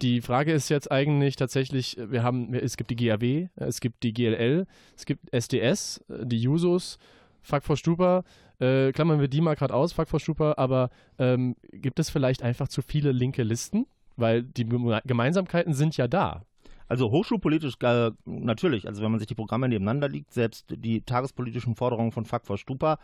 die 0.00 0.20
Frage 0.20 0.52
ist 0.52 0.68
jetzt 0.68 0.90
eigentlich 0.90 1.36
tatsächlich, 1.36 1.96
wir 1.98 2.22
haben, 2.22 2.54
es 2.54 2.76
gibt 2.76 2.90
die 2.90 2.96
GAW, 2.96 3.48
es 3.56 3.80
gibt 3.80 4.02
die 4.02 4.12
GLL, 4.12 4.66
es 4.96 5.06
gibt 5.06 5.32
SDS, 5.32 6.04
die 6.08 6.38
Jusos, 6.38 6.98
Fuck 7.42 7.64
for 7.64 7.76
Stupa, 7.76 8.24
äh, 8.60 8.92
klammern 8.92 9.20
wir 9.20 9.28
die 9.28 9.40
mal 9.40 9.54
gerade 9.54 9.74
aus, 9.74 9.92
Fuck 9.92 10.08
for 10.08 10.20
Stupa, 10.20 10.54
aber 10.56 10.90
ähm, 11.18 11.56
gibt 11.72 11.98
es 11.98 12.10
vielleicht 12.10 12.42
einfach 12.42 12.68
zu 12.68 12.82
viele 12.82 13.12
linke 13.12 13.42
Listen? 13.42 13.86
Weil 14.16 14.42
die 14.42 14.66
Gemeinsamkeiten 14.66 15.74
sind 15.74 15.96
ja 15.96 16.08
da. 16.08 16.42
Also 16.88 17.10
hochschulpolitisch 17.12 17.74
äh, 17.82 18.10
natürlich, 18.24 18.88
also 18.88 19.00
wenn 19.02 19.12
man 19.12 19.20
sich 19.20 19.28
die 19.28 19.36
Programme 19.36 19.68
nebeneinander 19.68 20.08
liegt, 20.08 20.32
selbst 20.32 20.66
die 20.70 21.02
tagespolitischen 21.02 21.76
Forderungen 21.76 22.10
von 22.10 22.24
Fuck 22.24 22.44
for 22.44 22.58
Stupa 22.58 22.98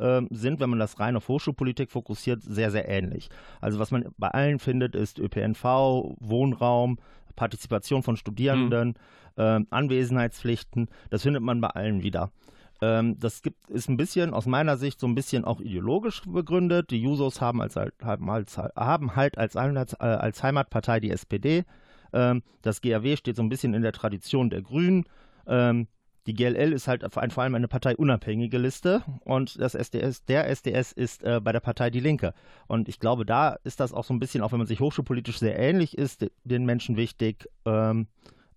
äh, 0.00 0.22
sind, 0.30 0.60
wenn 0.60 0.70
man 0.70 0.78
das 0.78 0.98
rein 0.98 1.16
auf 1.16 1.28
Hochschulpolitik 1.28 1.90
fokussiert, 1.90 2.42
sehr, 2.42 2.70
sehr 2.70 2.88
ähnlich. 2.88 3.28
Also 3.60 3.78
was 3.78 3.90
man 3.90 4.06
bei 4.18 4.28
allen 4.28 4.58
findet, 4.58 4.94
ist 4.94 5.18
ÖPNV, 5.18 6.16
Wohnraum, 6.20 6.98
Partizipation 7.36 8.02
von 8.02 8.16
Studierenden, 8.16 8.96
mhm. 9.36 9.42
äh, 9.42 9.60
Anwesenheitspflichten. 9.70 10.88
Das 11.10 11.22
findet 11.22 11.42
man 11.42 11.60
bei 11.60 11.68
allen 11.68 12.02
wieder. 12.02 12.30
Ähm, 12.82 13.18
das 13.18 13.42
gibt, 13.42 13.68
ist 13.70 13.88
ein 13.88 13.96
bisschen, 13.96 14.32
aus 14.32 14.46
meiner 14.46 14.76
Sicht, 14.76 15.00
so 15.00 15.06
ein 15.06 15.14
bisschen 15.14 15.44
auch 15.44 15.60
ideologisch 15.60 16.22
begründet. 16.26 16.90
Die 16.90 17.02
Jusos 17.02 17.40
haben, 17.40 17.60
als, 17.60 17.76
haben, 17.76 18.30
als, 18.30 18.56
haben 18.58 19.16
halt 19.16 19.38
als, 19.38 19.56
als, 19.56 19.94
als 19.94 20.42
Heimatpartei 20.42 21.00
die 21.00 21.10
SPD. 21.10 21.64
Ähm, 22.12 22.42
das 22.62 22.80
GAW 22.80 23.16
steht 23.16 23.36
so 23.36 23.42
ein 23.42 23.48
bisschen 23.48 23.74
in 23.74 23.82
der 23.82 23.92
Tradition 23.92 24.50
der 24.50 24.62
Grünen. 24.62 25.04
Die 26.26 26.34
GLL 26.34 26.72
ist 26.72 26.86
halt 26.86 27.04
vor 27.12 27.42
allem 27.42 27.54
eine 27.54 27.68
parteiunabhängige 27.68 28.58
Liste 28.58 29.02
und 29.24 29.60
das 29.60 29.74
SDS, 29.74 30.24
der 30.24 30.48
SDS 30.48 30.92
ist 30.92 31.22
äh, 31.22 31.40
bei 31.42 31.52
der 31.52 31.60
Partei 31.60 31.90
Die 31.90 32.00
Linke. 32.00 32.34
Und 32.66 32.88
ich 32.88 33.00
glaube, 33.00 33.24
da 33.24 33.56
ist 33.64 33.80
das 33.80 33.92
auch 33.92 34.04
so 34.04 34.12
ein 34.12 34.20
bisschen, 34.20 34.42
auch 34.42 34.52
wenn 34.52 34.58
man 34.58 34.66
sich 34.66 34.80
hochschulpolitisch 34.80 35.38
sehr 35.38 35.58
ähnlich 35.58 35.96
ist, 35.96 36.26
den 36.44 36.64
Menschen 36.64 36.96
wichtig, 36.96 37.48
ähm, 37.64 38.06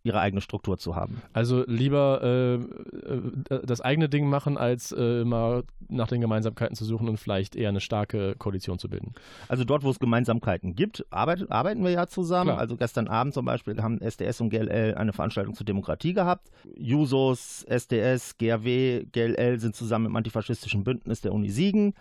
ihre 0.03 0.19
eigene 0.19 0.41
Struktur 0.41 0.77
zu 0.77 0.95
haben. 0.95 1.21
Also 1.31 1.63
lieber 1.65 2.21
äh, 2.21 2.55
äh, 2.55 3.65
das 3.65 3.79
eigene 3.79 4.09
Ding 4.09 4.27
machen, 4.27 4.57
als 4.57 4.91
äh, 4.91 5.23
mal 5.23 5.63
nach 5.87 6.09
den 6.09 6.19
Gemeinsamkeiten 6.19 6.75
zu 6.75 6.83
suchen 6.83 7.07
und 7.07 7.17
vielleicht 7.17 7.55
eher 7.55 7.69
eine 7.69 7.79
starke 7.79 8.35
Koalition 8.37 8.79
zu 8.79 8.89
bilden. 8.89 9.13
Also 9.47 9.63
dort, 9.63 9.83
wo 9.83 9.89
es 9.89 9.99
Gemeinsamkeiten 9.99 10.75
gibt, 10.75 11.05
arbeit, 11.09 11.49
arbeiten 11.49 11.83
wir 11.83 11.91
ja 11.91 12.07
zusammen. 12.07 12.49
Klar. 12.49 12.59
Also 12.59 12.75
gestern 12.75 13.07
Abend 13.07 13.33
zum 13.33 13.45
Beispiel 13.45 13.81
haben 13.81 14.01
SDS 14.01 14.41
und 14.41 14.49
GLL 14.49 14.95
eine 14.95 15.13
Veranstaltung 15.13 15.55
zur 15.55 15.65
Demokratie 15.65 16.13
gehabt. 16.13 16.51
Jusos, 16.77 17.63
SDS, 17.63 18.37
GRW, 18.37 19.05
GLL 19.11 19.59
sind 19.59 19.75
zusammen 19.75 20.07
im 20.07 20.15
antifaschistischen 20.17 20.83
Bündnis 20.83 21.21
der 21.21 21.33
Uni 21.33 21.49
Siegen 21.49 21.93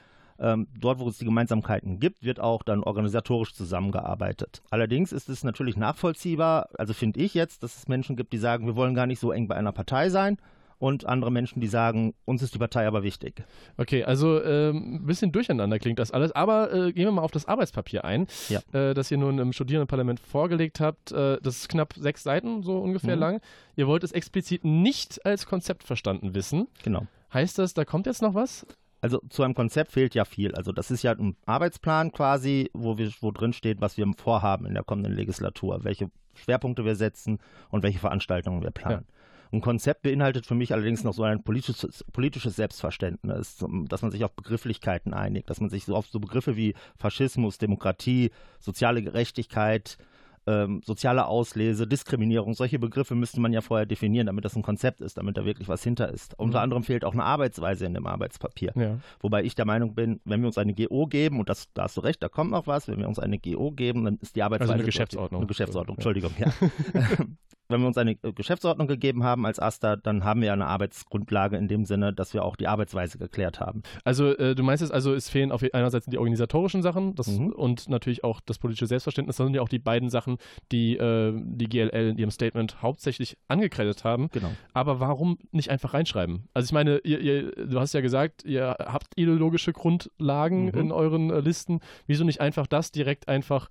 Ähm, 0.43 0.67
dort, 0.79 0.99
wo 0.99 1.09
es 1.09 1.19
die 1.19 1.25
Gemeinsamkeiten 1.25 2.01
gibt, 2.01 2.25
wird 2.25 2.41
auch 2.41 2.65
dann 2.65 2.83
organisatorisch 2.83 3.55
zusammengearbeitet. 3.55 4.61
Allerdings 4.71 5.13
ist 5.13 5.29
es 5.29 5.45
natürlich 5.45 5.77
nachvollziehbar, 5.77 6.69
also 6.77 6.93
finde 6.93 7.21
ich 7.21 7.33
jetzt, 7.33 7.63
dass 7.63 7.79
es 7.79 7.89
Menschen 7.89 8.17
gibt, 8.17 8.33
die 8.33 8.39
sagen, 8.39 8.67
wir 8.67 8.75
wollen 8.75 8.95
gar 8.95 9.07
nicht 9.07 9.21
so 9.21 9.31
eng 9.31 9.47
bei 9.47 9.55
einer 9.55 9.73
Partei 9.73 10.11
sein, 10.11 10.39
und 10.83 11.07
andere 11.07 11.31
Menschen, 11.31 11.61
die 11.61 11.69
sagen, 11.69 12.13
uns 12.25 12.43
ist 12.43 12.55
die 12.55 12.59
Partei 12.59 12.89
aber 12.89 13.05
wichtig. 13.05 13.45
Okay, 13.77 14.03
also 14.03 14.43
ähm, 14.43 14.97
ein 14.97 15.07
bisschen 15.07 15.31
durcheinander 15.31 15.79
klingt 15.79 16.01
das 16.01 16.11
alles, 16.11 16.33
aber 16.33 16.73
äh, 16.73 16.93
gehen 16.93 17.05
wir 17.05 17.13
mal 17.13 17.23
auf 17.23 17.31
das 17.31 17.47
Arbeitspapier 17.47 18.05
ein, 18.05 18.27
ja. 18.49 18.59
äh, 18.73 18.93
das 18.93 19.09
ihr 19.13 19.17
nun 19.17 19.39
im 19.39 19.53
Studierendenparlament 19.53 20.19
vorgelegt 20.19 20.81
habt. 20.81 21.13
Äh, 21.13 21.39
das 21.41 21.59
ist 21.59 21.69
knapp 21.69 21.95
sechs 21.95 22.25
Seiten, 22.25 22.65
so 22.65 22.79
ungefähr 22.79 23.15
mhm. 23.15 23.21
lang. 23.21 23.41
Ihr 23.77 23.87
wollt 23.87 24.03
es 24.03 24.11
explizit 24.11 24.65
nicht 24.65 25.25
als 25.25 25.47
Konzept 25.47 25.85
verstanden 25.85 26.35
wissen. 26.35 26.67
Genau. 26.83 27.07
Heißt 27.33 27.61
das, 27.61 27.75
da 27.75 27.85
kommt 27.85 28.07
jetzt 28.07 28.21
noch 28.21 28.35
was? 28.35 28.67
Also 29.03 29.21
zu 29.29 29.43
einem 29.43 29.55
Konzept 29.55 29.91
fehlt 29.91 30.15
ja 30.15 30.25
viel. 30.25 30.55
Also 30.55 30.71
das 30.71 30.93
ist 30.93 31.03
ja 31.03 31.11
ein 31.13 31.37
Arbeitsplan 31.45 32.13
quasi, 32.13 32.71
wo, 32.73 32.99
wir, 32.99 33.11
wo 33.21 33.33
drin 33.33 33.53
steht, 33.53 33.81
was 33.81 33.97
wir 33.97 34.07
vorhaben 34.17 34.65
in 34.65 34.75
der 34.75 34.85
kommenden 34.85 35.13
Legislatur, 35.13 35.83
welche 35.83 36.09
Schwerpunkte 36.35 36.85
wir 36.85 36.95
setzen 36.95 37.39
und 37.71 37.83
welche 37.83 37.99
Veranstaltungen 37.99 38.63
wir 38.63 38.71
planen. 38.71 39.07
Ja. 39.09 39.17
Ein 39.53 39.61
Konzept 39.61 40.03
beinhaltet 40.03 40.47
für 40.47 40.55
mich 40.55 40.73
allerdings 40.73 41.05
noch 41.05 41.13
so 41.13 41.25
ein 41.25 41.43
politisches, 41.43 42.05
politisches 42.13 42.57
Selbstverständnis, 42.57 43.63
dass 43.89 44.01
man 44.01 44.11
sich 44.11 44.25
auf 44.25 44.33
Begrifflichkeiten 44.33 45.13
einigt, 45.13 45.51
dass 45.51 45.61
man 45.61 45.69
sich 45.69 45.85
so 45.85 45.95
auf 45.95 46.07
so 46.07 46.21
Begriffe 46.21 46.57
wie 46.57 46.75
Faschismus, 46.97 47.59
Demokratie, 47.59 48.31
soziale 48.61 49.03
Gerechtigkeit, 49.03 49.99
ähm, 50.47 50.81
soziale 50.85 51.27
Auslese, 51.27 51.87
Diskriminierung, 51.87 52.55
solche 52.55 52.79
Begriffe 52.79 53.15
müsste 53.15 53.41
man 53.41 53.53
ja 53.53 53.61
vorher 53.61 53.87
definieren, 53.87 54.27
damit 54.27 54.45
das 54.45 54.57
ein 54.57 54.63
Konzept 54.63 55.01
ist, 55.01 55.19
damit 55.19 55.37
da 55.37 55.45
wirklich 55.45 55.69
was 55.69 55.83
hinter 55.83 56.09
ist. 56.09 56.33
Mhm. 56.33 56.45
Unter 56.45 56.61
anderem 56.61 56.83
fehlt 56.83 57.05
auch 57.05 57.13
eine 57.13 57.25
Arbeitsweise 57.25 57.87
in 57.87 57.95
dem 57.95 58.07
Arbeitspapier. 58.07 58.73
Ja. 58.75 58.99
Wobei 59.21 59.45
ich 59.45 59.55
der 59.55 59.65
Meinung 59.65 59.95
bin, 59.95 60.21
wenn 60.25 60.41
wir 60.41 60.47
uns 60.49 60.59
eine 60.59 60.75
GO 60.75 61.07
geben, 61.07 61.41
und 61.41 61.49
das, 61.49 61.69
da 61.75 61.85
hast 61.85 61.97
du 61.97 62.01
recht, 62.01 62.23
da 62.23 62.29
kommt 62.29 62.51
noch 62.51 62.67
was, 62.67 62.89
wenn 62.89 62.99
wir 62.99 63.09
uns 63.09 63.19
eine 63.19 63.39
GO 63.39 63.71
geben, 63.71 64.05
dann 64.05 64.19
ist 64.21 64.37
die 64.37 64.43
Arbeitsweise. 64.43 64.73
Also 64.73 64.81
eine 64.81 64.85
Geschäftsordnung. 64.85 65.41
Eine 65.43 65.49
Geschäftsordnung, 65.49 65.97
Entschuldigung, 65.97 66.33
ja. 66.39 66.53
wenn 67.73 67.81
wir 67.81 67.89
uns 67.89 67.99
eine 67.99 68.13
äh, 68.23 68.33
Geschäftsordnung 68.33 68.87
gegeben 68.87 69.25
haben 69.25 69.45
als 69.45 69.59
AStA, 69.59 69.97
dann 69.97 70.25
haben 70.25 70.43
wir 70.43 70.53
eine 70.53 70.67
Arbeitsgrundlage 70.67 71.57
in 71.57 71.67
dem 71.67 71.85
Sinne, 71.85 72.13
dass 72.13 72.35
wir 72.35 72.45
auch 72.45 72.55
die 72.55 72.69
Arbeitsweise 72.69 73.19
geklärt 73.19 73.59
haben. 73.59 73.83
Also 74.05 74.37
äh, 74.37 74.55
du 74.55 74.63
meinst 74.63 74.83
es 74.83 74.91
also, 74.91 75.15
es 75.15 75.29
fehlen 75.29 75.51
auf 75.51 75.63
einerseits 75.73 76.07
die 76.07 76.19
organisatorischen 76.19 76.83
Sachen 76.83 77.15
das, 77.15 77.27
mhm. 77.27 77.53
und 77.53 77.89
natürlich 77.89 78.23
auch 78.23 78.41
das 78.41 78.59
politische 78.59 78.87
Selbstverständnis. 78.87 79.37
Das 79.37 79.47
sind 79.47 79.55
ja 79.55 79.63
auch 79.63 79.69
die 79.69 79.79
beiden 79.79 80.11
Sachen, 80.11 80.32
die 80.71 80.97
äh, 80.97 81.33
die 81.35 81.69
GLL 81.69 82.11
in 82.11 82.19
ihrem 82.19 82.31
Statement 82.31 82.83
hauptsächlich 82.83 83.37
angekreidet 83.49 84.05
haben. 84.05 84.29
Genau. 84.33 84.53
Aber 84.73 85.01
warum 85.01 85.39
nicht 85.51 85.71
einfach 85.71 85.95
reinschreiben? 85.95 86.49
Also 86.55 86.67
ich 86.67 86.73
meine, 86.73 86.99
ihr, 86.99 87.21
ihr, 87.21 87.53
du 87.53 87.81
hast 87.81 87.95
ja 87.95 88.01
gesagt, 88.01 88.45
ihr 88.45 88.77
habt 88.79 89.13
ideologische 89.17 89.73
Grundlagen 89.73 90.67
mhm. 90.67 90.79
in 90.79 90.93
euren 90.93 91.31
äh, 91.31 91.41
Listen. 91.41 91.81
Wieso 92.07 92.25
nicht 92.25 92.41
einfach 92.41 92.67
das 92.67 92.93
direkt 92.93 93.29
einfach 93.29 93.69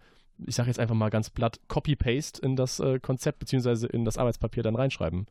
ich 0.48 0.56
sage 0.56 0.70
jetzt 0.70 0.80
einfach 0.80 0.96
mal 0.96 1.10
ganz 1.10 1.30
platt, 1.30 1.60
Copy-Paste 1.68 2.42
in 2.42 2.56
das 2.56 2.80
äh, 2.80 3.00
Konzept 3.00 3.38
bzw. 3.38 3.86
in 3.86 4.06
das 4.06 4.18
Arbeitspapier 4.18 4.64
dann 4.64 4.76
reinschreiben. 4.76 5.28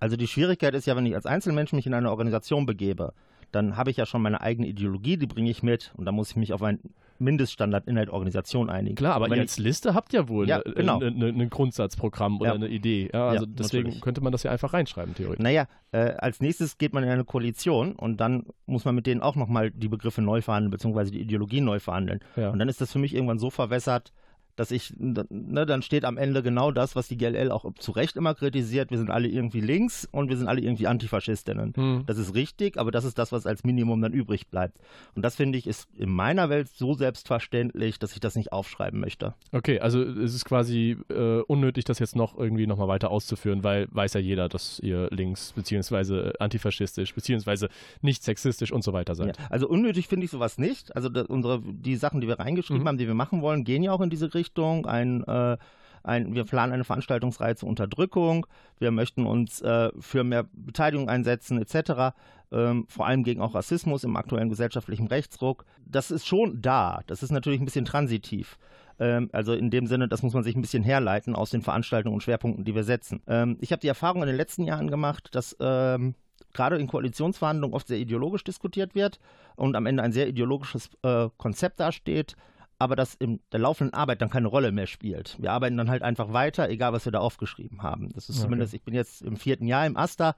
Also 0.00 0.16
die 0.16 0.26
Schwierigkeit 0.26 0.74
ist 0.74 0.86
ja, 0.86 0.96
wenn 0.96 1.06
ich 1.06 1.14
als 1.14 1.26
Einzelmensch 1.26 1.72
mich 1.72 1.86
in 1.86 1.94
eine 1.94 2.10
Organisation 2.10 2.66
begebe, 2.66 3.12
dann 3.52 3.76
habe 3.76 3.90
ich 3.90 3.96
ja 3.96 4.06
schon 4.06 4.22
meine 4.22 4.40
eigene 4.40 4.66
Ideologie, 4.66 5.16
die 5.16 5.26
bringe 5.26 5.50
ich 5.50 5.62
mit 5.62 5.92
und 5.96 6.04
da 6.04 6.12
muss 6.12 6.30
ich 6.30 6.36
mich 6.36 6.52
auf 6.52 6.62
einen 6.62 6.80
Mindeststandard 7.24 7.86
in 7.86 7.96
der 7.96 8.12
Organisation 8.12 8.70
einigen. 8.70 8.96
Klar, 8.96 9.14
aber 9.14 9.28
ihr 9.28 9.40
als 9.40 9.58
Liste 9.58 9.94
habt 9.94 10.12
ja 10.12 10.28
wohl 10.28 10.48
ja, 10.48 10.60
ein 10.60 10.74
genau. 10.74 10.98
ne, 10.98 11.10
ne, 11.10 11.32
ne 11.32 11.48
Grundsatzprogramm 11.48 12.40
oder 12.40 12.50
ja. 12.50 12.54
eine 12.54 12.68
Idee. 12.68 13.10
Ja, 13.12 13.28
also 13.28 13.46
deswegen 13.46 13.84
natürlich. 13.84 14.02
könnte 14.02 14.20
man 14.20 14.32
das 14.32 14.42
ja 14.42 14.50
einfach 14.50 14.72
reinschreiben, 14.72 15.14
theoretisch. 15.14 15.42
Naja, 15.42 15.66
äh, 15.92 16.14
als 16.18 16.40
nächstes 16.40 16.78
geht 16.78 16.92
man 16.92 17.02
in 17.02 17.10
eine 17.10 17.24
Koalition 17.24 17.94
und 17.94 18.18
dann 18.18 18.46
muss 18.66 18.84
man 18.84 18.94
mit 18.94 19.06
denen 19.06 19.20
auch 19.20 19.36
nochmal 19.36 19.70
die 19.70 19.88
Begriffe 19.88 20.22
neu 20.22 20.42
verhandeln, 20.42 20.70
beziehungsweise 20.70 21.10
die 21.10 21.20
Ideologie 21.20 21.60
neu 21.60 21.80
verhandeln. 21.80 22.20
Und 22.36 22.58
dann 22.58 22.68
ist 22.68 22.80
das 22.80 22.92
für 22.92 22.98
mich 22.98 23.14
irgendwann 23.14 23.38
so 23.38 23.50
verwässert, 23.50 24.12
dass 24.56 24.70
ich, 24.70 24.94
ne, 24.98 25.66
dann 25.66 25.82
steht 25.82 26.04
am 26.04 26.16
Ende 26.16 26.42
genau 26.42 26.70
das, 26.70 26.96
was 26.96 27.08
die 27.08 27.16
GLL 27.16 27.50
auch 27.50 27.72
zu 27.78 27.92
Recht 27.92 28.16
immer 28.16 28.34
kritisiert. 28.34 28.90
Wir 28.90 28.98
sind 28.98 29.10
alle 29.10 29.28
irgendwie 29.28 29.60
links 29.60 30.08
und 30.10 30.28
wir 30.28 30.36
sind 30.36 30.48
alle 30.48 30.60
irgendwie 30.60 30.86
Antifaschistinnen. 30.86 31.72
Hm. 31.76 32.04
Das 32.06 32.18
ist 32.18 32.34
richtig, 32.34 32.78
aber 32.78 32.90
das 32.90 33.04
ist 33.04 33.18
das, 33.18 33.32
was 33.32 33.46
als 33.46 33.64
Minimum 33.64 34.00
dann 34.00 34.12
übrig 34.12 34.48
bleibt. 34.48 34.78
Und 35.14 35.22
das 35.22 35.36
finde 35.36 35.58
ich 35.58 35.66
ist 35.66 35.88
in 35.96 36.10
meiner 36.10 36.48
Welt 36.50 36.68
so 36.68 36.94
selbstverständlich, 36.94 37.98
dass 37.98 38.12
ich 38.12 38.20
das 38.20 38.36
nicht 38.36 38.52
aufschreiben 38.52 39.00
möchte. 39.00 39.34
Okay, 39.52 39.80
also 39.80 40.02
es 40.02 40.34
ist 40.34 40.44
quasi 40.44 40.96
äh, 41.10 41.40
unnötig, 41.40 41.84
das 41.84 41.98
jetzt 41.98 42.16
noch 42.16 42.36
irgendwie 42.38 42.66
nochmal 42.66 42.88
weiter 42.88 43.10
auszuführen, 43.10 43.64
weil 43.64 43.88
weiß 43.90 44.14
ja 44.14 44.20
jeder, 44.20 44.48
dass 44.48 44.78
ihr 44.80 45.08
links 45.10 45.52
beziehungsweise 45.52 46.32
antifaschistisch 46.38 47.14
beziehungsweise 47.14 47.68
nicht 48.02 48.22
sexistisch 48.22 48.72
und 48.72 48.84
so 48.84 48.92
weiter 48.92 49.14
seid. 49.14 49.38
Ja, 49.38 49.46
also 49.50 49.68
unnötig 49.68 50.08
finde 50.08 50.24
ich 50.24 50.30
sowas 50.30 50.58
nicht. 50.58 50.94
Also 50.94 51.08
unsere, 51.28 51.60
die 51.60 51.96
Sachen, 51.96 52.20
die 52.20 52.28
wir 52.28 52.38
reingeschrieben 52.38 52.82
mhm. 52.82 52.88
haben, 52.88 52.98
die 52.98 53.06
wir 53.06 53.14
machen 53.14 53.42
wollen, 53.42 53.64
gehen 53.64 53.82
ja 53.82 53.92
auch 53.92 54.00
in 54.00 54.10
diese 54.10 54.34
Richtung. 54.34 54.43
Richtung, 54.44 54.86
ein, 54.86 55.24
äh, 55.24 55.56
ein, 56.02 56.34
wir 56.34 56.44
planen 56.44 56.72
eine 56.72 56.84
Veranstaltungsreihe 56.84 57.56
zur 57.56 57.68
Unterdrückung, 57.68 58.46
wir 58.78 58.90
möchten 58.90 59.26
uns 59.26 59.62
äh, 59.62 59.90
für 59.98 60.22
mehr 60.22 60.44
Beteiligung 60.52 61.08
einsetzen 61.08 61.60
etc., 61.60 62.14
ähm, 62.52 62.86
vor 62.88 63.06
allem 63.06 63.24
gegen 63.24 63.40
auch 63.40 63.54
Rassismus 63.54 64.04
im 64.04 64.16
aktuellen 64.16 64.48
gesellschaftlichen 64.48 65.08
Rechtsruck. 65.08 65.64
Das 65.86 66.10
ist 66.10 66.26
schon 66.26 66.60
da, 66.60 67.00
das 67.06 67.22
ist 67.22 67.32
natürlich 67.32 67.60
ein 67.60 67.64
bisschen 67.64 67.86
transitiv. 67.86 68.58
Ähm, 69.00 69.28
also 69.32 69.54
in 69.54 69.70
dem 69.70 69.86
Sinne, 69.86 70.06
das 70.08 70.22
muss 70.22 70.34
man 70.34 70.44
sich 70.44 70.54
ein 70.54 70.60
bisschen 70.60 70.84
herleiten 70.84 71.34
aus 71.34 71.50
den 71.50 71.62
Veranstaltungen 71.62 72.14
und 72.14 72.22
Schwerpunkten, 72.22 72.64
die 72.64 72.74
wir 72.74 72.84
setzen. 72.84 73.22
Ähm, 73.26 73.56
ich 73.60 73.72
habe 73.72 73.80
die 73.80 73.88
Erfahrung 73.88 74.22
in 74.22 74.28
den 74.28 74.36
letzten 74.36 74.64
Jahren 74.64 74.88
gemacht, 74.88 75.30
dass 75.34 75.56
ähm, 75.58 76.14
gerade 76.52 76.76
in 76.76 76.86
Koalitionsverhandlungen 76.86 77.74
oft 77.74 77.88
sehr 77.88 77.98
ideologisch 77.98 78.44
diskutiert 78.44 78.94
wird 78.94 79.18
und 79.56 79.74
am 79.74 79.86
Ende 79.86 80.02
ein 80.02 80.12
sehr 80.12 80.28
ideologisches 80.28 80.90
äh, 81.02 81.28
Konzept 81.38 81.80
dasteht 81.80 82.36
aber 82.78 82.96
das 82.96 83.14
in 83.14 83.40
der 83.52 83.60
laufenden 83.60 83.94
Arbeit 83.94 84.20
dann 84.20 84.30
keine 84.30 84.48
Rolle 84.48 84.72
mehr 84.72 84.86
spielt. 84.86 85.36
Wir 85.40 85.52
arbeiten 85.52 85.76
dann 85.76 85.90
halt 85.90 86.02
einfach 86.02 86.32
weiter, 86.32 86.68
egal 86.68 86.92
was 86.92 87.04
wir 87.04 87.12
da 87.12 87.20
aufgeschrieben 87.20 87.82
haben. 87.82 88.10
Das 88.12 88.28
ist 88.28 88.36
okay. 88.36 88.44
zumindest, 88.44 88.74
ich 88.74 88.82
bin 88.82 88.94
jetzt 88.94 89.22
im 89.22 89.36
vierten 89.36 89.66
Jahr 89.66 89.86
im 89.86 89.96
Asta 89.96 90.34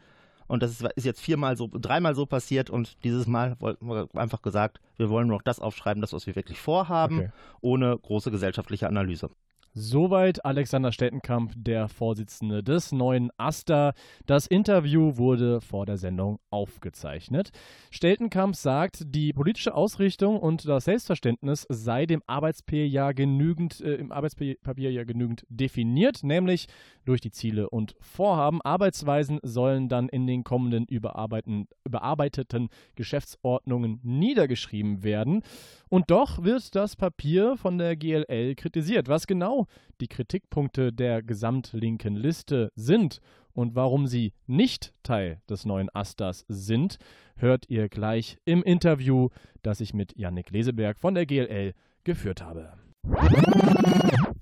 und 0.46 0.62
das 0.62 0.70
ist, 0.72 0.82
ist, 0.96 1.04
jetzt 1.04 1.20
viermal 1.20 1.56
so, 1.56 1.68
dreimal 1.72 2.14
so 2.14 2.26
passiert 2.26 2.70
und 2.70 3.02
dieses 3.04 3.26
Mal 3.26 3.56
wollten 3.60 3.86
wir 3.86 4.08
einfach 4.14 4.42
gesagt, 4.42 4.80
wir 4.96 5.08
wollen 5.10 5.28
nur 5.28 5.38
noch 5.38 5.42
das 5.42 5.60
aufschreiben, 5.60 6.00
das, 6.00 6.12
was 6.12 6.26
wir 6.26 6.36
wirklich 6.36 6.60
vorhaben, 6.60 7.18
okay. 7.18 7.30
ohne 7.60 7.98
große 7.98 8.30
gesellschaftliche 8.30 8.88
Analyse. 8.88 9.30
Soweit 9.78 10.42
Alexander 10.42 10.90
Stettenkamp, 10.90 11.52
der 11.54 11.90
Vorsitzende 11.90 12.62
des 12.62 12.92
neuen 12.92 13.30
AStA. 13.36 13.92
Das 14.24 14.46
Interview 14.46 15.18
wurde 15.18 15.60
vor 15.60 15.84
der 15.84 15.98
Sendung 15.98 16.38
aufgezeichnet. 16.48 17.50
Steltenkamp 17.90 18.56
sagt, 18.56 19.02
die 19.04 19.34
politische 19.34 19.74
Ausrichtung 19.74 20.40
und 20.40 20.66
das 20.66 20.86
Selbstverständnis 20.86 21.66
sei 21.68 22.06
dem 22.06 22.22
Arbeitspapier 22.26 22.88
ja 22.88 23.12
genügend, 23.12 23.82
äh, 23.82 23.96
im 23.96 24.12
Arbeitspapier 24.12 24.92
ja 24.92 25.04
genügend 25.04 25.44
definiert, 25.50 26.24
nämlich 26.24 26.68
durch 27.06 27.20
die 27.20 27.30
Ziele 27.30 27.70
und 27.70 27.96
Vorhaben. 28.00 28.60
Arbeitsweisen 28.62 29.38
sollen 29.42 29.88
dann 29.88 30.08
in 30.08 30.26
den 30.26 30.44
kommenden 30.44 30.84
überarbeiteten 30.86 32.68
Geschäftsordnungen 32.94 34.00
niedergeschrieben 34.02 35.02
werden. 35.02 35.42
Und 35.88 36.10
doch 36.10 36.42
wird 36.42 36.74
das 36.74 36.96
Papier 36.96 37.56
von 37.56 37.78
der 37.78 37.96
GLL 37.96 38.54
kritisiert. 38.54 39.08
Was 39.08 39.26
genau 39.26 39.66
die 40.00 40.08
Kritikpunkte 40.08 40.92
der 40.92 41.22
gesamtlinken 41.22 42.16
Liste 42.16 42.70
sind 42.74 43.20
und 43.52 43.74
warum 43.74 44.06
sie 44.06 44.32
nicht 44.46 44.92
Teil 45.02 45.40
des 45.48 45.64
neuen 45.64 45.88
Astas 45.94 46.44
sind, 46.48 46.98
hört 47.36 47.64
ihr 47.68 47.88
gleich 47.88 48.38
im 48.44 48.62
Interview, 48.62 49.28
das 49.62 49.80
ich 49.80 49.94
mit 49.94 50.16
Yannick 50.16 50.50
Leseberg 50.50 50.98
von 50.98 51.14
der 51.14 51.26
GLL 51.26 51.72
geführt 52.04 52.42
habe. 52.42 52.72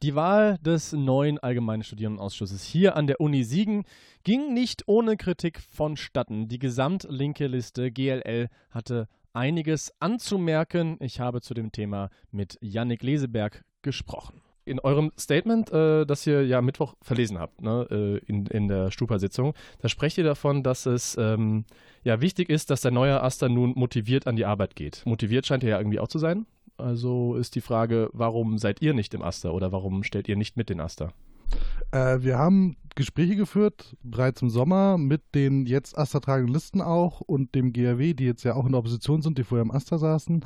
Die 0.05 0.15
Wahl 0.15 0.59
des 0.59 0.93
neuen 0.93 1.39
Allgemeinen 1.39 1.83
Studierendenausschusses 1.83 2.63
hier 2.63 2.95
an 2.95 3.07
der 3.07 3.23
Uni 3.23 3.43
Siegen 3.43 3.85
ging 4.23 4.53
nicht 4.53 4.83
ohne 4.87 5.17
Kritik 5.17 5.59
vonstatten. 5.59 6.47
Die 6.47 6.59
gesamtlinke 6.59 7.47
Liste 7.47 7.91
GLL 7.91 8.51
hatte 8.69 9.09
einiges 9.33 9.95
anzumerken. 10.01 10.99
Ich 11.01 11.21
habe 11.21 11.41
zu 11.41 11.55
dem 11.55 11.73
Thema 11.73 12.11
mit 12.31 12.59
Yannick 12.61 13.03
Leseberg 13.03 13.65
gesprochen. 13.81 14.43
In 14.67 14.79
eurem 14.79 15.11
Statement, 15.19 15.73
äh, 15.73 16.05
das 16.05 16.27
ihr 16.27 16.45
ja 16.45 16.61
Mittwoch 16.61 16.97
verlesen 17.01 17.39
habt, 17.39 17.63
ne, 17.63 17.87
äh, 17.91 18.19
in, 18.31 18.45
in 18.45 18.69
der 18.69 18.91
Stupa-Sitzung, 18.91 19.55
da 19.79 19.89
sprecht 19.89 20.19
ihr 20.19 20.25
davon, 20.25 20.63
dass 20.63 20.85
es 20.85 21.17
ähm, 21.17 21.65
ja 22.03 22.21
wichtig 22.21 22.51
ist, 22.51 22.69
dass 22.69 22.83
der 22.83 22.91
neue 22.91 23.23
Aster 23.23 23.49
nun 23.49 23.73
motiviert 23.75 24.27
an 24.27 24.37
die 24.37 24.45
Arbeit 24.45 24.77
geht. 24.77 25.01
Motiviert 25.07 25.47
scheint 25.47 25.65
er 25.65 25.71
ja 25.71 25.79
irgendwie 25.79 25.99
auch 25.99 26.09
zu 26.09 26.19
sein. 26.19 26.45
Also 26.77 27.37
ist 27.37 27.55
die 27.55 27.61
Frage, 27.61 28.11
warum 28.13 28.59
seid 28.59 28.83
ihr 28.83 28.95
nicht 28.95 29.15
im 29.15 29.23
Aster 29.23 29.55
oder 29.55 29.73
warum 29.73 30.03
stellt 30.03 30.29
ihr 30.29 30.37
nicht 30.37 30.57
mit 30.57 30.71
den 30.71 30.81
Aster? 30.81 31.13
Äh, 31.93 32.23
wir 32.23 32.39
haben 32.39 32.77
Gespräche 32.97 33.37
geführt, 33.37 33.97
bereits 34.03 34.43
im 34.43 34.51
Sommer, 34.51 34.99
mit 34.99 35.23
den 35.35 35.67
jetzt 35.67 35.97
Astra-tragenden 35.97 36.53
Listen 36.53 36.81
auch 36.81 37.21
und 37.21 37.55
dem 37.55 37.73
GRW, 37.73 38.15
die 38.15 38.25
jetzt 38.25 38.45
ja 38.45 38.55
auch 38.55 38.67
in 38.67 38.73
der 38.73 38.79
Opposition 38.79 39.23
sind, 39.23 39.39
die 39.39 39.45
vorher 39.45 39.65
im 39.65 39.71
Astra 39.71 39.99
saßen, 39.99 40.45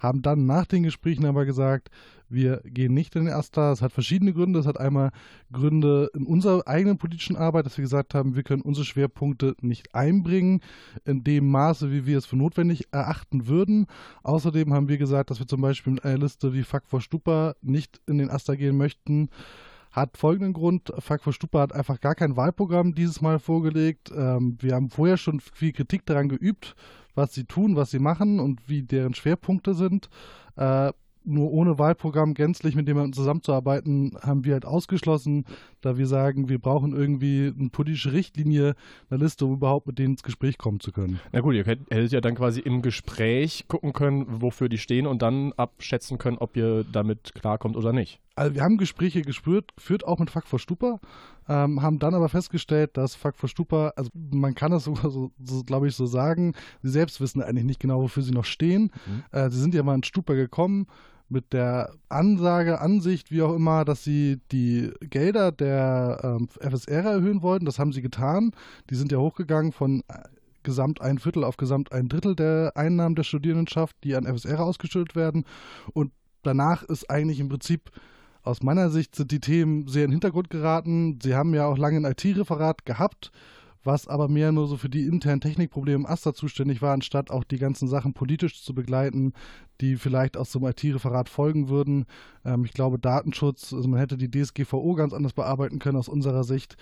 haben 0.00 0.22
dann 0.22 0.46
nach 0.46 0.66
den 0.66 0.82
Gesprächen 0.82 1.26
aber 1.26 1.44
gesagt, 1.44 1.90
wir 2.30 2.62
gehen 2.64 2.94
nicht 2.94 3.16
in 3.16 3.26
den 3.26 3.34
Astra. 3.34 3.72
Es 3.72 3.82
hat 3.82 3.92
verschiedene 3.92 4.32
Gründe. 4.32 4.60
Es 4.60 4.66
hat 4.66 4.78
einmal 4.78 5.10
Gründe 5.52 6.10
in 6.14 6.24
unserer 6.24 6.66
eigenen 6.66 6.96
politischen 6.96 7.36
Arbeit, 7.36 7.66
dass 7.66 7.76
wir 7.76 7.82
gesagt 7.82 8.14
haben, 8.14 8.36
wir 8.36 8.42
können 8.42 8.62
unsere 8.62 8.86
Schwerpunkte 8.86 9.56
nicht 9.60 9.94
einbringen 9.94 10.60
in 11.04 11.24
dem 11.24 11.50
Maße, 11.50 11.90
wie 11.90 12.06
wir 12.06 12.18
es 12.18 12.26
für 12.26 12.36
notwendig 12.36 12.88
erachten 12.92 13.46
würden. 13.46 13.86
Außerdem 14.22 14.72
haben 14.72 14.88
wir 14.88 14.98
gesagt, 14.98 15.30
dass 15.30 15.40
wir 15.40 15.46
zum 15.46 15.60
Beispiel 15.60 15.94
mit 15.94 16.04
einer 16.04 16.18
Liste 16.18 16.54
wie 16.54 16.62
Fuck 16.62 16.84
for 16.86 17.00
Stupa 17.00 17.54
nicht 17.62 18.00
in 18.06 18.18
den 18.18 18.30
Astra 18.30 18.54
gehen 18.54 18.76
möchten 18.76 19.28
hat 19.90 20.16
folgenden 20.16 20.52
Grund. 20.52 20.92
Fuck 20.98 21.22
for 21.22 21.32
Stupa 21.32 21.60
hat 21.60 21.72
einfach 21.72 22.00
gar 22.00 22.14
kein 22.14 22.36
Wahlprogramm 22.36 22.94
dieses 22.94 23.20
Mal 23.20 23.38
vorgelegt. 23.38 24.10
Ähm, 24.14 24.56
wir 24.60 24.74
haben 24.74 24.90
vorher 24.90 25.16
schon 25.16 25.40
viel 25.40 25.72
Kritik 25.72 26.06
daran 26.06 26.28
geübt, 26.28 26.76
was 27.14 27.34
sie 27.34 27.44
tun, 27.44 27.76
was 27.76 27.90
sie 27.90 27.98
machen 27.98 28.38
und 28.40 28.68
wie 28.68 28.82
deren 28.82 29.14
Schwerpunkte 29.14 29.74
sind. 29.74 30.08
Äh, 30.56 30.92
nur 31.24 31.52
ohne 31.52 31.78
Wahlprogramm 31.78 32.34
gänzlich 32.34 32.74
mit 32.74 32.88
jemandem 32.88 33.12
zusammenzuarbeiten, 33.12 34.16
haben 34.22 34.44
wir 34.44 34.54
halt 34.54 34.64
ausgeschlossen, 34.64 35.44
da 35.80 35.98
wir 35.98 36.06
sagen, 36.06 36.48
wir 36.48 36.58
brauchen 36.58 36.94
irgendwie 36.94 37.52
eine 37.56 37.68
politische 37.70 38.12
Richtlinie, 38.12 38.74
eine 39.10 39.22
Liste, 39.22 39.46
um 39.46 39.54
überhaupt 39.54 39.86
mit 39.86 39.98
denen 39.98 40.14
ins 40.14 40.22
Gespräch 40.22 40.58
kommen 40.58 40.80
zu 40.80 40.92
können. 40.92 41.20
Na 41.32 41.40
gut, 41.40 41.54
ihr 41.54 41.64
hättet 41.64 42.12
ja 42.12 42.20
dann 42.20 42.34
quasi 42.34 42.60
im 42.60 42.82
Gespräch 42.82 43.66
gucken 43.68 43.92
können, 43.92 44.26
wofür 44.28 44.68
die 44.68 44.78
stehen 44.78 45.06
und 45.06 45.22
dann 45.22 45.52
abschätzen 45.52 46.18
können, 46.18 46.38
ob 46.38 46.56
ihr 46.56 46.84
damit 46.90 47.34
klarkommt 47.34 47.76
oder 47.76 47.92
nicht. 47.92 48.20
Also 48.40 48.54
wir 48.54 48.62
haben 48.62 48.78
Gespräche 48.78 49.20
gespürt, 49.20 49.76
geführt 49.76 50.06
auch 50.06 50.18
mit 50.18 50.30
Fuck 50.30 50.46
for 50.46 50.58
Stupa, 50.58 50.98
ähm, 51.46 51.82
haben 51.82 51.98
dann 51.98 52.14
aber 52.14 52.30
festgestellt, 52.30 52.96
dass 52.96 53.14
Fuck 53.14 53.36
for 53.36 53.50
Stupa, 53.50 53.92
also 53.96 54.08
man 54.14 54.54
kann 54.54 54.70
das 54.70 54.84
sogar 54.84 55.10
so, 55.10 55.30
so 55.44 55.62
glaube 55.62 55.88
ich, 55.88 55.94
so 55.94 56.06
sagen, 56.06 56.54
sie 56.82 56.88
selbst 56.88 57.20
wissen 57.20 57.42
eigentlich 57.42 57.66
nicht 57.66 57.80
genau, 57.80 58.00
wofür 58.00 58.22
sie 58.22 58.32
noch 58.32 58.46
stehen. 58.46 58.92
Mhm. 59.06 59.38
Äh, 59.38 59.50
sie 59.50 59.60
sind 59.60 59.74
ja 59.74 59.82
mal 59.82 59.94
in 59.94 60.04
Stupa 60.04 60.32
gekommen, 60.32 60.86
mit 61.28 61.52
der 61.52 61.92
Ansage, 62.08 62.80
Ansicht, 62.80 63.30
wie 63.30 63.42
auch 63.42 63.54
immer, 63.54 63.84
dass 63.84 64.04
sie 64.04 64.40
die 64.52 64.90
Gelder 65.02 65.52
der 65.52 66.20
ähm, 66.24 66.48
FSR 66.48 67.04
erhöhen 67.04 67.42
wollten. 67.42 67.66
Das 67.66 67.78
haben 67.78 67.92
sie 67.92 68.00
getan. 68.00 68.52
Die 68.88 68.94
sind 68.94 69.12
ja 69.12 69.18
hochgegangen 69.18 69.72
von 69.72 70.02
äh, 70.08 70.14
gesamt 70.62 71.02
ein 71.02 71.18
Viertel 71.18 71.44
auf 71.44 71.58
gesamt 71.58 71.92
ein 71.92 72.08
Drittel 72.08 72.34
der 72.34 72.72
Einnahmen 72.74 73.16
der 73.16 73.22
Studierendenschaft, 73.22 73.96
die 74.02 74.16
an 74.16 74.24
FSR 74.24 74.60
ausgeschüttet 74.60 75.14
werden. 75.14 75.44
Und 75.92 76.10
danach 76.42 76.82
ist 76.84 77.10
eigentlich 77.10 77.38
im 77.38 77.50
Prinzip 77.50 77.90
aus 78.42 78.62
meiner 78.62 78.90
Sicht 78.90 79.14
sind 79.16 79.30
die 79.30 79.40
Themen 79.40 79.86
sehr 79.88 80.04
in 80.04 80.10
den 80.10 80.14
Hintergrund 80.14 80.50
geraten. 80.50 81.18
Sie 81.22 81.34
haben 81.34 81.54
ja 81.54 81.66
auch 81.66 81.78
lange 81.78 81.98
ein 81.98 82.04
IT-Referat 82.04 82.84
gehabt 82.84 83.30
was 83.84 84.08
aber 84.08 84.28
mehr 84.28 84.52
nur 84.52 84.66
so 84.66 84.76
für 84.76 84.88
die 84.88 85.06
internen 85.06 85.40
Technikprobleme 85.40 86.00
im 86.00 86.06
Aster 86.06 86.34
zuständig 86.34 86.82
war, 86.82 86.92
anstatt 86.92 87.30
auch 87.30 87.44
die 87.44 87.58
ganzen 87.58 87.88
Sachen 87.88 88.12
politisch 88.12 88.62
zu 88.62 88.74
begleiten, 88.74 89.32
die 89.80 89.96
vielleicht 89.96 90.36
aus 90.36 90.52
so 90.52 90.58
einem 90.58 90.68
IT-Referat 90.68 91.28
folgen 91.28 91.68
würden. 91.68 92.04
Ähm, 92.44 92.64
ich 92.64 92.72
glaube, 92.72 92.98
Datenschutz, 92.98 93.72
also 93.72 93.88
man 93.88 93.98
hätte 93.98 94.18
die 94.18 94.30
DSGVO 94.30 94.94
ganz 94.94 95.12
anders 95.14 95.32
bearbeiten 95.32 95.78
können 95.78 95.96
aus 95.96 96.08
unserer 96.08 96.44
Sicht. 96.44 96.76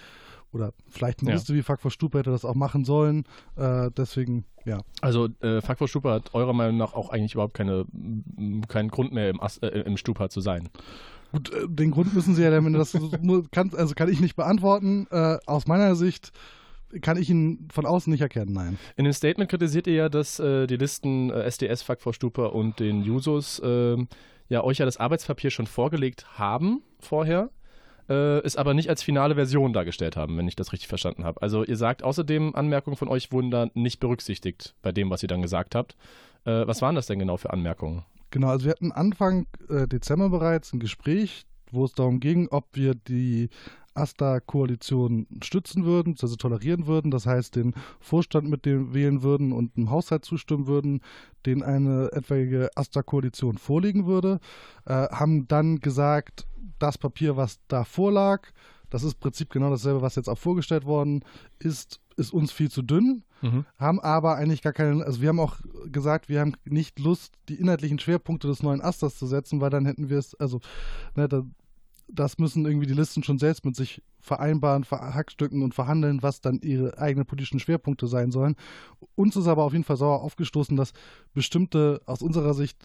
Oder 0.53 0.73
vielleicht 0.89 1.23
ein 1.23 1.29
ja. 1.29 1.39
wie 1.49 1.63
Fuck 1.63 1.81
for 1.81 1.91
Stupa 1.91 2.19
hätte 2.19 2.31
das 2.31 2.45
auch 2.45 2.55
machen 2.55 2.85
sollen. 2.85 3.25
Äh, 3.57 3.91
deswegen, 3.97 4.45
ja. 4.65 4.81
Also 5.01 5.29
äh, 5.41 5.61
Fuck 5.61 5.79
for 5.79 5.89
Stupa 5.89 6.13
hat 6.13 6.35
eurer 6.35 6.55
Meinung 6.55 6.79
nach 6.79 6.95
auch 6.95 7.11
eigentlich 7.11 7.35
überhaupt 7.35 7.55
keine, 7.55 7.85
keinen 8.69 8.89
Grund 8.89 9.13
mehr 9.13 9.31
im, 9.31 9.41
äh, 9.61 9.67
im 9.67 9.97
Stupa 9.97 10.31
zu 10.31 10.41
sein. 10.41 10.69
Gut, 11.33 11.53
äh, 11.53 11.69
den 11.69 11.91
Grund 11.91 12.15
müssen 12.15 12.35
sie 12.35 12.43
ja, 12.43 12.65
wenn 12.65 12.73
das 12.73 12.93
kann, 13.51 13.73
also 13.77 13.95
kann 13.95 14.11
ich 14.11 14.21
nicht 14.21 14.37
beantworten. 14.37 15.07
Äh, 15.11 15.39
aus 15.47 15.67
meiner 15.67 15.95
Sicht 15.95 16.33
kann 17.03 17.19
ich 17.19 17.29
ihn 17.29 17.69
von 17.71 17.85
außen 17.85 18.11
nicht 18.11 18.23
erkennen, 18.23 18.53
nein. 18.53 18.79
In 18.97 19.05
dem 19.05 19.13
Statement 19.13 19.51
kritisiert 19.51 19.87
ihr 19.87 19.95
ja, 19.95 20.09
dass 20.09 20.39
äh, 20.39 20.67
die 20.67 20.77
Listen 20.77 21.31
äh, 21.31 21.43
SDS, 21.43 21.83
Fuck 21.83 22.01
for 22.01 22.15
Stupa 22.15 22.47
und 22.47 22.81
den 22.81 23.03
Jusos 23.03 23.59
äh, 23.59 23.97
ja 24.49 24.65
euch 24.65 24.79
ja 24.79 24.87
das 24.87 24.97
Arbeitspapier 24.97 25.51
schon 25.51 25.67
vorgelegt 25.67 26.39
haben 26.39 26.83
vorher, 26.99 27.51
äh, 28.09 28.39
es 28.39 28.57
aber 28.57 28.75
nicht 28.75 28.89
als 28.89 29.03
finale 29.03 29.35
Version 29.35 29.73
dargestellt 29.73 30.17
haben, 30.17 30.37
wenn 30.37 30.49
ich 30.49 30.57
das 30.57 30.73
richtig 30.73 30.89
verstanden 30.89 31.25
habe. 31.25 31.43
Also 31.43 31.65
ihr 31.65 31.77
sagt 31.77 32.03
außerdem, 32.03 32.55
Anmerkungen 32.55 32.97
von 32.97 33.09
euch 33.09 33.33
wurden 33.33 33.51
da 33.51 33.69
nicht 33.75 34.01
berücksichtigt 34.01 34.75
bei 34.83 34.93
dem, 34.93 35.11
was 35.11 35.23
ihr 35.23 35.29
dann 35.29 35.43
gesagt 35.43 35.75
habt. 35.75 35.97
Äh, 36.45 36.67
was 36.67 36.83
waren 36.83 36.95
das 36.95 37.07
denn 37.07 37.19
genau 37.19 37.37
für 37.37 37.51
Anmerkungen? 37.53 38.05
Genau, 38.31 38.49
also 38.49 38.67
wir 38.67 38.73
hatten 38.73 38.93
Anfang 38.93 39.47
äh, 39.69 39.87
Dezember 39.87 40.29
bereits 40.29 40.73
ein 40.73 40.81
Gespräch, 40.81 41.47
wo 41.71 41.85
es 41.85 41.93
darum 41.93 42.21
ging, 42.21 42.49
ob 42.51 42.67
wir 42.73 42.95
die 42.95 43.49
AStA-Koalition 43.95 45.27
stützen 45.43 45.85
würden, 45.85 46.17
also 46.21 46.37
tolerieren 46.37 46.87
würden, 46.87 47.11
das 47.11 47.27
heißt 47.27 47.57
den 47.57 47.75
Vorstand 48.01 48.49
mit 48.49 48.65
dem 48.65 48.95
wählen 48.95 49.23
würden 49.23 49.53
und 49.53 49.77
einem 49.77 49.91
Haushalt 49.91 50.25
zustimmen 50.25 50.67
würden, 50.67 51.01
den 51.47 51.63
eine 51.63 52.11
etwaige 52.13 52.71
AStA-Koalition 52.75 53.59
vorlegen 53.59 54.07
würde, 54.07 54.41
äh, 54.87 54.93
haben 54.93 55.49
dann 55.49 55.81
gesagt, 55.81 56.47
das 56.79 56.99
Papier, 56.99 57.37
was 57.37 57.59
da 57.69 57.85
vorlag, 57.85 58.49
das 58.91 59.03
ist 59.03 59.15
im 59.15 59.21
Prinzip 59.21 59.51
genau 59.51 59.71
dasselbe, 59.71 60.03
was 60.03 60.17
jetzt 60.17 60.29
auch 60.29 60.39
vorgestellt 60.39 60.85
worden 60.85 61.25
ist, 61.59 62.01
ist 62.17 62.33
uns 62.33 62.53
viel 62.53 62.71
zu 62.71 62.83
dünn, 62.83 63.23
mhm. 63.43 63.65
haben 63.79 64.01
aber 64.01 64.37
eigentlich 64.37 64.63
gar 64.63 64.73
keinen, 64.73 65.03
also 65.03 65.21
wir 65.21 65.29
haben 65.29 65.41
auch 65.41 65.59
gesagt, 65.87 66.29
wir 66.29 66.41
haben 66.41 66.55
nicht 66.65 66.99
Lust, 66.99 67.35
die 67.49 67.55
inhaltlichen 67.55 67.99
Schwerpunkte 67.99 68.49
des 68.49 68.63
neuen 68.63 68.81
Asters 68.81 69.19
zu 69.19 69.27
setzen, 69.27 69.61
weil 69.61 69.71
dann 69.71 69.87
hätten 69.87 70.09
wir 70.09 70.19
es, 70.19 70.35
also 70.35 70.61
ne, 71.15 71.29
da 71.29 71.45
das 72.11 72.39
müssen 72.39 72.65
irgendwie 72.65 72.87
die 72.87 72.95
Listen 72.95 73.23
schon 73.23 73.39
selbst 73.39 73.65
mit 73.65 73.77
sich 73.77 74.03
vereinbaren, 74.21 74.85
verhackstücken 74.85 75.63
und 75.63 75.75
verhandeln, 75.75 76.23
was 76.23 76.41
dann 76.41 76.61
ihre 76.61 76.99
eigenen 76.99 77.27
politischen 77.27 77.61
Schwerpunkte 77.61 78.07
sein 78.07 78.31
sollen. 78.31 78.57
Uns 79.15 79.37
ist 79.37 79.47
aber 79.47 79.65
auf 79.65 79.73
jeden 79.73 79.85
Fall 79.85 79.97
sauer 79.97 80.23
aufgestoßen, 80.23 80.77
dass 80.77 80.93
bestimmte 81.35 82.01
aus 82.07 82.23
unserer 82.23 82.55
Sicht 82.55 82.79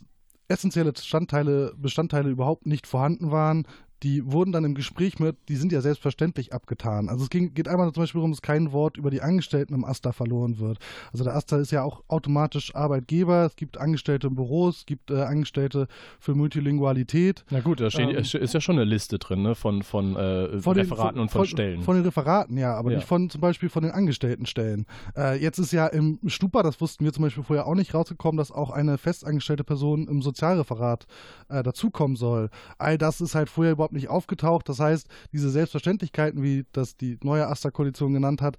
essentielle 0.47 0.91
Bestandteile, 0.91 1.73
Bestandteile 1.77 2.29
überhaupt 2.29 2.65
nicht 2.65 2.85
vorhanden 2.85 3.31
waren, 3.31 3.65
die 4.03 4.29
wurden 4.29 4.51
dann 4.51 4.65
im 4.65 4.75
Gespräch 4.75 5.19
mit, 5.19 5.37
die 5.47 5.55
sind 5.55 5.71
ja 5.71 5.79
selbstverständlich 5.81 6.53
abgetan. 6.53 7.07
Also 7.07 7.23
es 7.23 7.29
ging, 7.29 7.53
geht 7.53 7.69
einmal 7.69 7.91
zum 7.93 8.03
Beispiel 8.03 8.19
darum, 8.19 8.31
dass 8.31 8.41
kein 8.41 8.73
Wort 8.73 8.97
über 8.97 9.09
die 9.09 9.21
Angestellten 9.21 9.73
im 9.73 9.85
AStA 9.85 10.11
verloren 10.11 10.59
wird. 10.59 10.77
Also 11.13 11.23
der 11.23 11.35
AStA 11.35 11.57
ist 11.57 11.71
ja 11.71 11.83
auch 11.83 12.03
automatisch 12.09 12.75
Arbeitgeber, 12.75 13.45
es 13.45 13.55
gibt 13.55 13.77
Angestellte 13.77 14.27
im 14.27 14.35
Büro, 14.35 14.67
es 14.67 14.85
gibt 14.85 15.09
äh, 15.09 15.21
Angestellte 15.21 15.87
für 16.19 16.35
Multilingualität. 16.35 17.45
Na 17.49 17.61
gut, 17.61 17.79
da 17.79 17.89
steht, 17.89 18.09
ähm, 18.09 18.17
ist 18.17 18.53
ja 18.53 18.61
schon 18.61 18.75
eine 18.75 18.83
Liste 18.83 19.19
drin, 19.19 19.41
ne? 19.41 19.55
von, 19.55 19.83
von, 19.83 20.17
äh, 20.17 20.59
von 20.59 20.75
den, 20.75 20.83
Referaten 20.83 21.15
von, 21.15 21.21
und 21.21 21.31
von, 21.31 21.39
von, 21.39 21.47
Stellen. 21.47 21.81
Von 21.81 21.95
den 21.95 22.03
Referaten, 22.03 22.57
ja, 22.57 22.75
aber 22.75 22.91
ja. 22.91 22.97
nicht 22.97 23.07
von 23.07 23.29
zum 23.29 23.39
Beispiel 23.39 23.69
von 23.69 23.83
den 23.83 23.91
Angestelltenstellen. 23.91 24.85
Äh, 25.15 25.41
jetzt 25.41 25.59
ist 25.59 25.71
ja 25.71 25.87
im 25.87 26.19
Stupa, 26.27 26.61
das 26.61 26.81
wussten 26.81 27.05
wir 27.05 27.13
zum 27.13 27.23
Beispiel 27.23 27.43
vorher 27.43 27.67
auch 27.67 27.75
nicht, 27.75 27.93
rausgekommen, 27.93 28.37
dass 28.37 28.51
auch 28.51 28.69
eine 28.69 28.97
festangestellte 28.97 29.63
Person 29.63 30.07
im 30.09 30.21
Sozialreferat 30.21 31.05
äh, 31.47 31.63
dazukommen 31.63 32.17
soll. 32.17 32.49
All 32.77 32.97
das 32.97 33.21
ist 33.21 33.33
halt 33.33 33.49
vorher 33.49 33.73
überhaupt 33.73 33.92
nicht 33.93 34.09
aufgetaucht. 34.09 34.67
Das 34.69 34.79
heißt, 34.79 35.07
diese 35.31 35.49
Selbstverständlichkeiten, 35.49 36.43
wie 36.43 36.65
das 36.71 36.97
die 36.97 37.17
neue 37.23 37.47
Asta-Koalition 37.47 38.13
genannt 38.13 38.41
hat, 38.41 38.57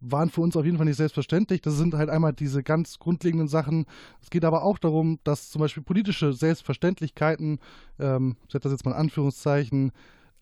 waren 0.00 0.28
für 0.28 0.42
uns 0.42 0.56
auf 0.56 0.64
jeden 0.64 0.76
Fall 0.76 0.86
nicht 0.86 0.96
selbstverständlich. 0.96 1.62
Das 1.62 1.76
sind 1.76 1.94
halt 1.94 2.10
einmal 2.10 2.32
diese 2.32 2.62
ganz 2.62 2.98
grundlegenden 2.98 3.48
Sachen. 3.48 3.86
Es 4.20 4.30
geht 4.30 4.44
aber 4.44 4.62
auch 4.62 4.78
darum, 4.78 5.18
dass 5.24 5.50
zum 5.50 5.60
Beispiel 5.60 5.82
politische 5.82 6.32
Selbstverständlichkeiten, 6.32 7.58
ähm, 7.98 8.36
ich 8.46 8.52
setze 8.52 8.64
das 8.64 8.72
jetzt 8.72 8.84
mal 8.84 8.92
in 8.92 8.98
Anführungszeichen, 8.98 9.92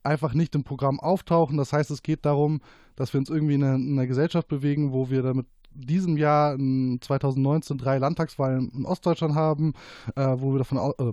einfach 0.03 0.35
nicht 0.35 0.55
im 0.55 0.65
Programm 0.65 0.99
auftauchen. 0.99 1.57
Das 1.57 1.73
heißt, 1.73 1.91
es 1.91 2.03
geht 2.03 2.25
darum, 2.25 2.61
dass 2.97 3.13
wir 3.13 3.21
uns 3.21 3.31
irgendwie 3.31 3.55
in 3.55 3.63
einer, 3.63 3.77
in 3.77 3.93
einer 3.93 4.07
Gesellschaft 4.07 4.49
bewegen, 4.49 4.93
wo 4.93 5.11
wir 5.11 5.23
damit 5.23 5.47
diesem 5.75 6.17
Jahr 6.17 6.55
in 6.55 6.99
2019 7.01 7.79
drei 7.79 7.99
Landtagswahlen 7.99 8.71
in 8.75 8.85
Ostdeutschland 8.85 9.35
haben, 9.35 9.75
äh, 10.17 10.35
wo 10.37 10.53
wir 10.53 10.59
davon 10.59 10.79
äh, 10.79 11.13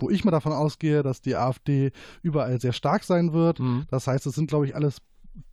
wo 0.00 0.10
ich 0.10 0.24
mal 0.24 0.30
davon 0.30 0.52
ausgehe, 0.52 1.02
dass 1.02 1.20
die 1.20 1.34
AfD 1.34 1.90
überall 2.22 2.60
sehr 2.60 2.72
stark 2.72 3.02
sein 3.02 3.32
wird. 3.32 3.58
Mhm. 3.58 3.84
Das 3.90 4.06
heißt, 4.06 4.26
es 4.26 4.34
sind, 4.36 4.48
glaube 4.48 4.66
ich, 4.66 4.76
alles 4.76 4.98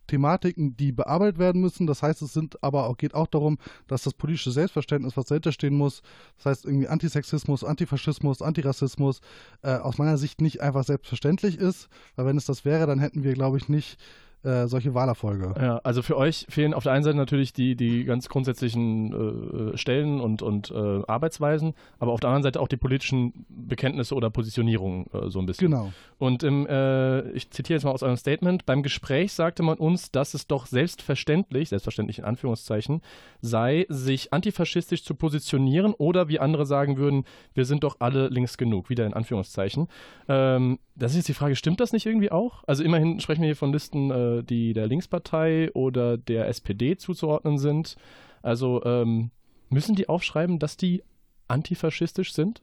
Thematiken, 0.06 0.76
die 0.76 0.92
bearbeitet 0.92 1.38
werden 1.38 1.60
müssen. 1.60 1.86
Das 1.86 2.02
heißt, 2.02 2.22
es 2.22 2.32
sind 2.32 2.62
aber 2.62 2.86
auch, 2.86 2.96
geht 2.96 3.14
auch 3.14 3.26
darum, 3.26 3.58
dass 3.86 4.02
das 4.02 4.14
politische 4.14 4.52
Selbstverständnis, 4.52 5.16
was 5.16 5.26
dahinter 5.26 5.52
stehen 5.52 5.74
muss, 5.74 6.02
das 6.36 6.46
heißt 6.46 6.64
irgendwie 6.64 6.88
Antisexismus, 6.88 7.64
Antifaschismus, 7.64 8.42
Antirassismus, 8.42 9.20
äh, 9.62 9.74
aus 9.74 9.98
meiner 9.98 10.18
Sicht 10.18 10.40
nicht 10.40 10.60
einfach 10.60 10.84
selbstverständlich 10.84 11.58
ist. 11.58 11.88
Weil 12.14 12.26
wenn 12.26 12.36
es 12.36 12.46
das 12.46 12.64
wäre, 12.64 12.86
dann 12.86 13.00
hätten 13.00 13.24
wir, 13.24 13.34
glaube 13.34 13.58
ich, 13.58 13.68
nicht 13.68 13.98
äh, 14.42 14.66
solche 14.68 14.94
Wahlerfolge. 14.94 15.54
Ja, 15.60 15.80
also 15.82 16.02
für 16.02 16.16
euch 16.16 16.46
fehlen 16.48 16.72
auf 16.74 16.84
der 16.84 16.92
einen 16.92 17.02
Seite 17.04 17.16
natürlich 17.16 17.52
die, 17.52 17.74
die 17.74 18.04
ganz 18.04 18.28
grundsätzlichen 18.28 19.72
äh, 19.72 19.76
Stellen 19.76 20.20
und, 20.20 20.42
und 20.42 20.70
äh, 20.70 21.02
Arbeitsweisen, 21.06 21.74
aber 21.98 22.12
auf 22.12 22.20
der 22.20 22.30
anderen 22.30 22.44
Seite 22.44 22.60
auch 22.60 22.68
die 22.68 22.76
politischen 22.76 23.44
Bekenntnisse 23.48 24.14
oder 24.14 24.30
Positionierungen 24.30 25.06
äh, 25.12 25.30
so 25.30 25.40
ein 25.40 25.46
bisschen. 25.46 25.70
Genau. 25.70 25.92
Und 26.18 26.42
im, 26.42 26.66
äh, 26.66 27.28
ich 27.32 27.50
zitiere 27.50 27.76
jetzt 27.76 27.84
mal 27.84 27.90
aus 27.90 28.02
eurem 28.02 28.16
Statement, 28.16 28.66
beim 28.66 28.82
Gespräch 28.82 29.32
sagte 29.32 29.62
man 29.62 29.78
uns, 29.78 30.12
dass 30.12 30.34
es 30.34 30.46
doch 30.46 30.66
selbstverständlich, 30.66 31.70
selbstverständlich 31.70 32.18
in 32.18 32.24
Anführungszeichen, 32.24 33.02
sei, 33.40 33.86
sich 33.88 34.32
antifaschistisch 34.32 35.02
zu 35.02 35.14
positionieren 35.14 35.94
oder 35.94 36.28
wie 36.28 36.38
andere 36.38 36.66
sagen 36.66 36.96
würden, 36.96 37.24
wir 37.54 37.64
sind 37.64 37.84
doch 37.84 37.96
alle 37.98 38.28
links 38.28 38.56
genug, 38.58 38.90
wieder 38.90 39.06
in 39.06 39.14
Anführungszeichen. 39.14 39.88
Ähm, 40.28 40.78
das 40.94 41.12
ist 41.12 41.18
jetzt 41.18 41.28
die 41.28 41.34
Frage, 41.34 41.56
stimmt 41.56 41.80
das 41.80 41.92
nicht 41.92 42.06
irgendwie 42.06 42.32
auch? 42.32 42.64
Also 42.66 42.82
immerhin 42.82 43.20
sprechen 43.20 43.42
wir 43.42 43.48
hier 43.48 43.56
von 43.56 43.72
Listen 43.72 44.10
äh, 44.26 44.42
die 44.42 44.72
der 44.72 44.86
Linkspartei 44.86 45.70
oder 45.72 46.16
der 46.16 46.48
SPD 46.48 46.96
zuzuordnen 46.96 47.58
sind. 47.58 47.96
Also 48.42 48.82
ähm, 48.84 49.30
müssen 49.70 49.94
die 49.94 50.08
aufschreiben, 50.08 50.58
dass 50.58 50.76
die 50.76 51.02
antifaschistisch 51.48 52.32
sind? 52.32 52.62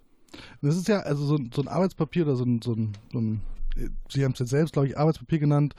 Das 0.62 0.76
ist 0.76 0.88
ja 0.88 1.00
also 1.02 1.26
so, 1.26 1.38
so 1.54 1.62
ein 1.62 1.68
Arbeitspapier 1.68 2.24
oder 2.24 2.36
so 2.36 2.44
ein, 2.44 2.62
so 2.62 2.74
ein, 2.74 2.94
so 3.12 3.20
ein 3.20 3.42
Sie 4.08 4.24
haben 4.24 4.34
es 4.34 4.40
jetzt 4.40 4.52
selbst, 4.52 4.74
glaube 4.74 4.88
ich, 4.88 4.98
Arbeitspapier 4.98 5.40
genannt, 5.40 5.74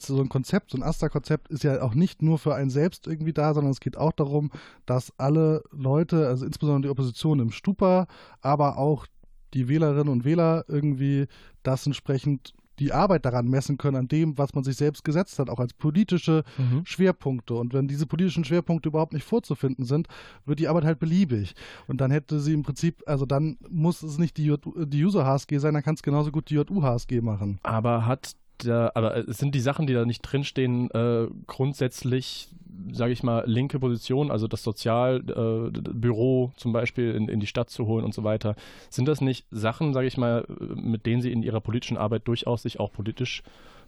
so 0.00 0.20
ein 0.20 0.28
Konzept, 0.28 0.70
so 0.70 0.76
ein 0.76 0.82
AStA-Konzept 0.82 1.48
ist 1.48 1.64
ja 1.64 1.80
auch 1.80 1.94
nicht 1.94 2.20
nur 2.20 2.38
für 2.38 2.54
einen 2.54 2.68
selbst 2.68 3.06
irgendwie 3.06 3.32
da, 3.32 3.54
sondern 3.54 3.70
es 3.70 3.80
geht 3.80 3.96
auch 3.96 4.12
darum, 4.12 4.50
dass 4.84 5.18
alle 5.18 5.62
Leute, 5.70 6.26
also 6.26 6.44
insbesondere 6.44 6.82
die 6.82 6.90
Opposition 6.90 7.40
im 7.40 7.50
Stupa, 7.50 8.06
aber 8.42 8.76
auch 8.76 9.06
die 9.54 9.68
Wählerinnen 9.68 10.12
und 10.12 10.24
Wähler 10.24 10.66
irgendwie 10.68 11.26
das 11.62 11.86
entsprechend 11.86 12.52
die 12.78 12.92
Arbeit 12.92 13.24
daran 13.24 13.48
messen 13.48 13.78
können, 13.78 13.96
an 13.96 14.08
dem, 14.08 14.38
was 14.38 14.54
man 14.54 14.64
sich 14.64 14.76
selbst 14.76 15.04
gesetzt 15.04 15.38
hat, 15.38 15.50
auch 15.50 15.60
als 15.60 15.74
politische 15.74 16.44
mhm. 16.56 16.84
Schwerpunkte. 16.84 17.54
Und 17.54 17.74
wenn 17.74 17.88
diese 17.88 18.06
politischen 18.06 18.44
Schwerpunkte 18.44 18.88
überhaupt 18.88 19.12
nicht 19.12 19.24
vorzufinden 19.24 19.84
sind, 19.84 20.08
wird 20.46 20.58
die 20.58 20.68
Arbeit 20.68 20.84
halt 20.84 20.98
beliebig. 20.98 21.54
Und 21.86 22.00
dann 22.00 22.10
hätte 22.10 22.40
sie 22.40 22.54
im 22.54 22.62
Prinzip, 22.62 23.02
also 23.06 23.26
dann 23.26 23.58
muss 23.68 24.02
es 24.02 24.18
nicht 24.18 24.36
die, 24.36 24.54
die 24.86 25.04
User-HSG 25.04 25.58
sein, 25.58 25.74
dann 25.74 25.82
kann 25.82 25.94
es 25.94 26.02
genauso 26.02 26.30
gut 26.30 26.50
die 26.50 26.54
JU-HSG 26.54 27.20
machen. 27.20 27.58
Aber 27.62 28.06
hat 28.06 28.34
da, 28.58 28.90
aber 28.94 29.16
äh, 29.16 29.24
sind 29.32 29.54
die 29.54 29.60
Sachen, 29.60 29.86
die 29.86 29.94
da 29.94 30.04
nicht 30.04 30.22
drinstehen, 30.22 30.90
äh, 30.90 31.28
grundsätzlich, 31.46 32.48
sage 32.92 33.12
ich 33.12 33.22
mal, 33.22 33.44
linke 33.46 33.78
Position, 33.78 34.30
also 34.30 34.48
das 34.48 34.62
Sozialbüro 34.62 36.52
äh, 36.52 36.58
zum 36.58 36.72
Beispiel 36.72 37.14
in, 37.14 37.28
in 37.28 37.40
die 37.40 37.46
Stadt 37.46 37.70
zu 37.70 37.86
holen 37.86 38.04
und 38.04 38.14
so 38.14 38.24
weiter, 38.24 38.56
sind 38.90 39.08
das 39.08 39.20
nicht 39.20 39.46
Sachen, 39.50 39.92
sage 39.94 40.06
ich 40.06 40.16
mal, 40.16 40.44
mit 40.74 41.06
denen 41.06 41.22
Sie 41.22 41.32
in 41.32 41.42
Ihrer 41.42 41.60
politischen 41.60 41.96
Arbeit 41.96 42.26
durchaus 42.28 42.62
sich 42.62 42.80
auch 42.80 42.92
politisch 42.92 43.42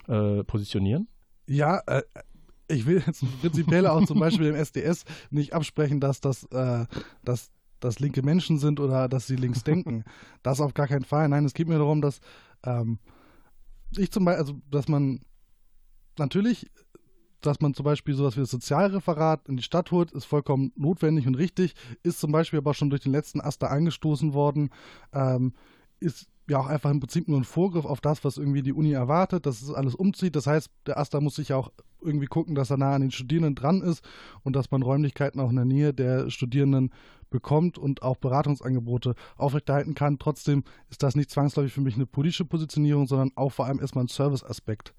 äh, 0.09 0.45
positionieren? 0.45 1.09
Ja, 1.47 1.81
äh, 1.87 2.03
ich 2.69 2.87
will 2.87 3.03
jetzt 3.07 3.25
prinzipiell 3.41 3.87
auch 3.87 4.05
zum 4.05 4.21
Beispiel 4.21 4.47
im 4.47 4.55
SDS 4.55 5.05
nicht 5.31 5.53
absprechen, 5.53 6.01
dass 6.01 6.21
das, 6.21 6.45
äh, 6.53 6.87
dass 7.25 7.51
das 7.81 7.99
linke 7.99 8.23
Menschen 8.23 8.59
sind 8.59 8.79
oder 8.79 9.09
dass 9.09 9.27
sie 9.27 9.37
links 9.37 9.65
denken. 9.65 10.05
Das 10.43 10.61
auf 10.61 10.75
gar 10.75 10.87
keinen 10.87 11.05
Fall. 11.05 11.29
Nein, 11.29 11.45
es 11.45 11.55
geht 11.55 11.69
mir 11.69 11.79
darum, 11.79 12.01
dass 12.01 12.21
ähm, 12.65 12.99
ich 13.96 14.11
zum 14.11 14.24
Beispiel, 14.24 14.40
also 14.40 14.61
dass 14.70 14.88
man 14.88 15.20
natürlich, 16.18 16.70
dass 17.40 17.61
man 17.61 17.74
zum 17.74 17.85
Beispiel 17.85 18.14
sowas 18.14 18.37
wie 18.37 18.40
das 18.40 18.50
Sozialreferat 18.50 19.48
in 19.48 19.57
die 19.57 19.62
Stadt 19.62 19.90
holt, 19.90 20.12
ist 20.12 20.26
vollkommen 20.26 20.72
notwendig 20.76 21.26
und 21.26 21.37
richtig, 21.37 21.74
ist 22.03 22.20
zum 22.20 22.33
Beispiel 22.33 22.59
aber 22.59 22.74
schon 22.74 22.90
durch 22.90 23.03
den 23.03 23.12
letzten 23.12 23.40
Aster 23.40 23.70
angestoßen 23.70 24.35
worden, 24.35 24.70
ähm, 25.12 25.55
ist 26.00 26.29
ja 26.51 26.59
auch 26.59 26.67
einfach 26.67 26.91
im 26.91 27.01
Prinzip 27.01 27.29
nur 27.29 27.39
ein 27.39 27.45
Vorgriff 27.45 27.85
auf 27.85 28.01
das, 28.01 28.25
was 28.25 28.37
irgendwie 28.37 28.63
die 28.63 28.73
Uni 28.73 28.93
erwartet, 28.93 29.47
dass 29.47 29.63
es 29.63 29.73
alles 29.73 29.95
umzieht. 29.95 30.37
Das 30.37 30.47
heißt, 30.47 30.71
der 30.87 30.99
Aster 30.99 31.21
muss 31.21 31.37
sich 31.37 31.49
ja 31.49 31.57
auch 31.57 31.71
irgendwie 32.03 32.27
gucken, 32.27 32.55
dass 32.55 32.71
er 32.71 32.77
nah 32.77 32.95
an 32.95 33.03
den 33.03 33.11
Studierenden 33.11 33.55
dran 33.55 33.83
ist 33.83 34.05
und 34.43 34.57
dass 34.57 34.71
man 34.71 34.83
Räumlichkeiten 34.83 35.41
auch 35.41 35.51
in 35.51 35.57
der 35.57 35.65
Nähe 35.65 35.95
der 35.95 36.31
Studierenden 36.31 36.91
bekommt 37.31 37.79
und 37.79 38.03
auch 38.03 38.17
Beratungsangebote 38.17 39.15
aufrechterhalten 39.37 39.95
kann. 39.95 40.19
Trotzdem 40.19 40.65
ist 40.91 41.03
das 41.03 41.15
nicht 41.15 41.31
zwangsläufig 41.31 41.73
für 41.73 41.81
mich 41.81 41.95
eine 41.95 42.07
politische 42.07 42.45
Positionierung, 42.45 43.07
sondern 43.07 43.31
auch 43.37 43.53
vor 43.53 43.67
allem 43.67 43.81
erstmal 43.81 44.05
ein 44.05 44.09
Service-Aspekt. 44.09 44.93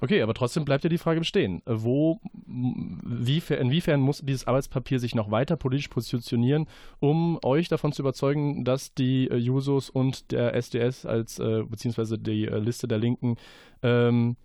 Okay, 0.00 0.20
aber 0.22 0.34
trotzdem 0.34 0.64
bleibt 0.64 0.84
ja 0.84 0.90
die 0.90 0.98
Frage 0.98 1.20
bestehen. 1.20 1.62
Wo, 1.64 2.20
wie, 2.46 3.42
inwiefern 3.48 4.00
muss 4.00 4.20
dieses 4.20 4.46
Arbeitspapier 4.46 4.98
sich 4.98 5.14
noch 5.14 5.30
weiter 5.30 5.56
politisch 5.56 5.88
positionieren, 5.88 6.66
um 6.98 7.38
euch 7.44 7.68
davon 7.68 7.92
zu 7.92 8.02
überzeugen, 8.02 8.64
dass 8.64 8.94
die 8.94 9.28
äh, 9.28 9.36
Jusos 9.36 9.90
und 9.90 10.32
der 10.32 10.54
SDS 10.54 11.06
als 11.06 11.38
äh, 11.38 11.62
beziehungsweise 11.62 12.18
die 12.18 12.46
äh, 12.46 12.58
Liste 12.58 12.88
der 12.88 12.98
Linken 12.98 13.36
ähm, 13.82 14.36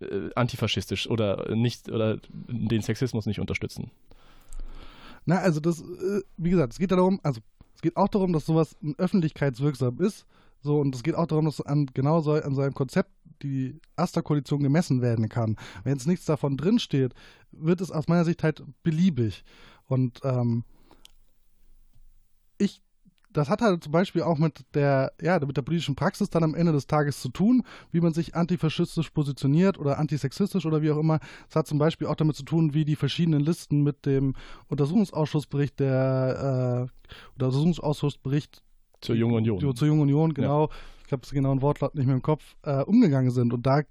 äh, 0.00 0.30
antifaschistisch 0.34 1.08
oder 1.08 1.54
nicht 1.54 1.88
oder 1.88 2.18
den 2.48 2.82
Sexismus 2.82 3.26
nicht 3.26 3.40
unterstützen? 3.40 3.90
Na, 5.26 5.38
also 5.38 5.60
das, 5.60 5.80
äh, 5.80 6.22
wie 6.36 6.50
gesagt, 6.50 6.72
es 6.72 6.78
geht 6.78 6.90
darum, 6.90 7.20
also 7.22 7.40
es 7.74 7.82
geht 7.82 7.96
auch 7.96 8.08
darum, 8.08 8.32
dass 8.32 8.46
sowas 8.46 8.76
öffentlichkeitswirksam 8.98 10.00
ist. 10.00 10.26
So, 10.64 10.80
und 10.80 10.94
es 10.94 11.02
geht 11.02 11.14
auch 11.14 11.26
darum, 11.26 11.44
dass 11.44 11.60
an 11.60 11.86
genau 11.92 12.22
so, 12.22 12.32
an 12.32 12.54
so 12.54 12.62
einem 12.62 12.72
Konzept 12.72 13.10
die 13.42 13.78
Asta-Koalition 13.96 14.62
gemessen 14.62 15.02
werden 15.02 15.28
kann. 15.28 15.56
Wenn 15.82 15.92
jetzt 15.92 16.06
nichts 16.06 16.24
davon 16.24 16.56
drinsteht, 16.56 17.12
wird 17.52 17.82
es 17.82 17.90
aus 17.90 18.08
meiner 18.08 18.24
Sicht 18.24 18.42
halt 18.42 18.64
beliebig. 18.82 19.44
Und 19.86 20.20
ähm, 20.24 20.64
ich 22.56 22.80
das 23.34 23.50
hat 23.50 23.60
halt 23.60 23.82
zum 23.82 23.92
Beispiel 23.92 24.22
auch 24.22 24.38
mit 24.38 24.64
der, 24.74 25.12
ja, 25.20 25.38
mit 25.40 25.56
der 25.56 25.62
politischen 25.62 25.96
Praxis 25.96 26.30
dann 26.30 26.44
am 26.44 26.54
Ende 26.54 26.72
des 26.72 26.86
Tages 26.86 27.20
zu 27.20 27.28
tun, 27.28 27.64
wie 27.90 28.00
man 28.00 28.14
sich 28.14 28.36
antifaschistisch 28.36 29.10
positioniert 29.10 29.76
oder 29.76 29.98
antisexistisch 29.98 30.64
oder 30.64 30.82
wie 30.82 30.92
auch 30.92 30.98
immer. 30.98 31.18
Es 31.50 31.56
hat 31.56 31.66
zum 31.66 31.78
Beispiel 31.78 32.06
auch 32.06 32.14
damit 32.14 32.36
zu 32.36 32.44
tun, 32.44 32.74
wie 32.74 32.84
die 32.84 32.94
verschiedenen 32.94 33.40
Listen 33.40 33.82
mit 33.82 34.06
dem 34.06 34.34
Untersuchungsausschussbericht 34.68 35.80
der 35.80 36.88
äh, 36.88 37.10
Untersuchungsausschussbericht 37.34 38.62
zur 39.04 39.16
Jungen 39.16 39.34
Union. 39.34 39.74
Zur 39.74 39.88
Jungen 39.88 40.02
Union, 40.02 40.34
genau. 40.34 40.66
Ja. 40.66 40.74
Ich 41.06 41.12
habe 41.12 41.20
das 41.22 41.30
genauen 41.30 41.62
Wortlaut 41.62 41.94
nicht 41.94 42.06
mehr 42.06 42.14
im 42.14 42.22
Kopf, 42.22 42.56
äh, 42.62 42.82
umgegangen 42.82 43.30
sind. 43.30 43.52
Und 43.52 43.66
da 43.66 43.82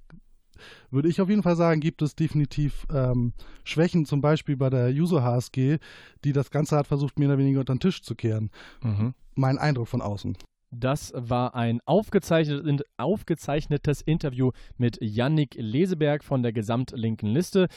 würde 0.89 1.10
ich 1.10 1.21
auf 1.21 1.30
jeden 1.30 1.43
Fall 1.43 1.56
sagen, 1.56 1.80
gibt 1.80 2.02
es 2.02 2.15
definitiv 2.15 2.88
ähm, 2.93 3.34
Schwächen, 3.63 4.06
zum 4.06 4.21
Beispiel 4.21 4.58
bei 4.58 4.69
der 4.69 4.89
User 4.89 5.23
HSG, 5.23 5.78
die 6.23 6.34
das 6.34 6.49
Ganze 6.52 6.78
hat 6.78 6.88
versucht, 6.88 7.19
mehr 7.19 7.30
oder 7.30 7.38
weniger 7.38 7.60
unter 7.60 7.76
den 7.76 7.80
Tisch 7.80 8.02
zu 8.02 8.15
kehren. 8.15 8.49
Mhm 8.82 9.13
mein 9.36 9.58
Eindruck 9.58 9.88
von 9.88 10.02
außen. 10.02 10.38
Das 10.76 11.14
war 11.16 11.54
ein 11.56 11.82
aufgezeichnet, 11.86 12.84
aufgezeichnetes 12.98 14.02
Interview 14.02 14.52
mit 14.78 14.98
Yannick 15.02 15.56
Leseberg 15.56 16.24
von 16.24 16.42
der 16.42 16.52
gesamtlinken 16.52 17.30
Liste. 17.30 17.68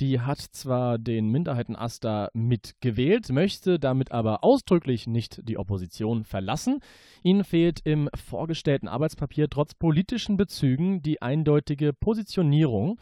Die 0.00 0.20
hat 0.20 0.38
zwar 0.38 0.98
den 0.98 1.28
Minderheitenaster 1.28 2.30
mitgewählt, 2.32 3.30
möchte 3.30 3.78
damit 3.78 4.10
aber 4.10 4.42
ausdrücklich 4.42 5.06
nicht 5.06 5.40
die 5.46 5.58
Opposition 5.58 6.24
verlassen. 6.24 6.80
Ihnen 7.22 7.44
fehlt 7.44 7.80
im 7.84 8.08
vorgestellten 8.14 8.88
Arbeitspapier 8.88 9.48
trotz 9.50 9.74
politischen 9.74 10.36
Bezügen 10.36 11.02
die 11.02 11.20
eindeutige 11.20 11.92
Positionierung 11.92 12.98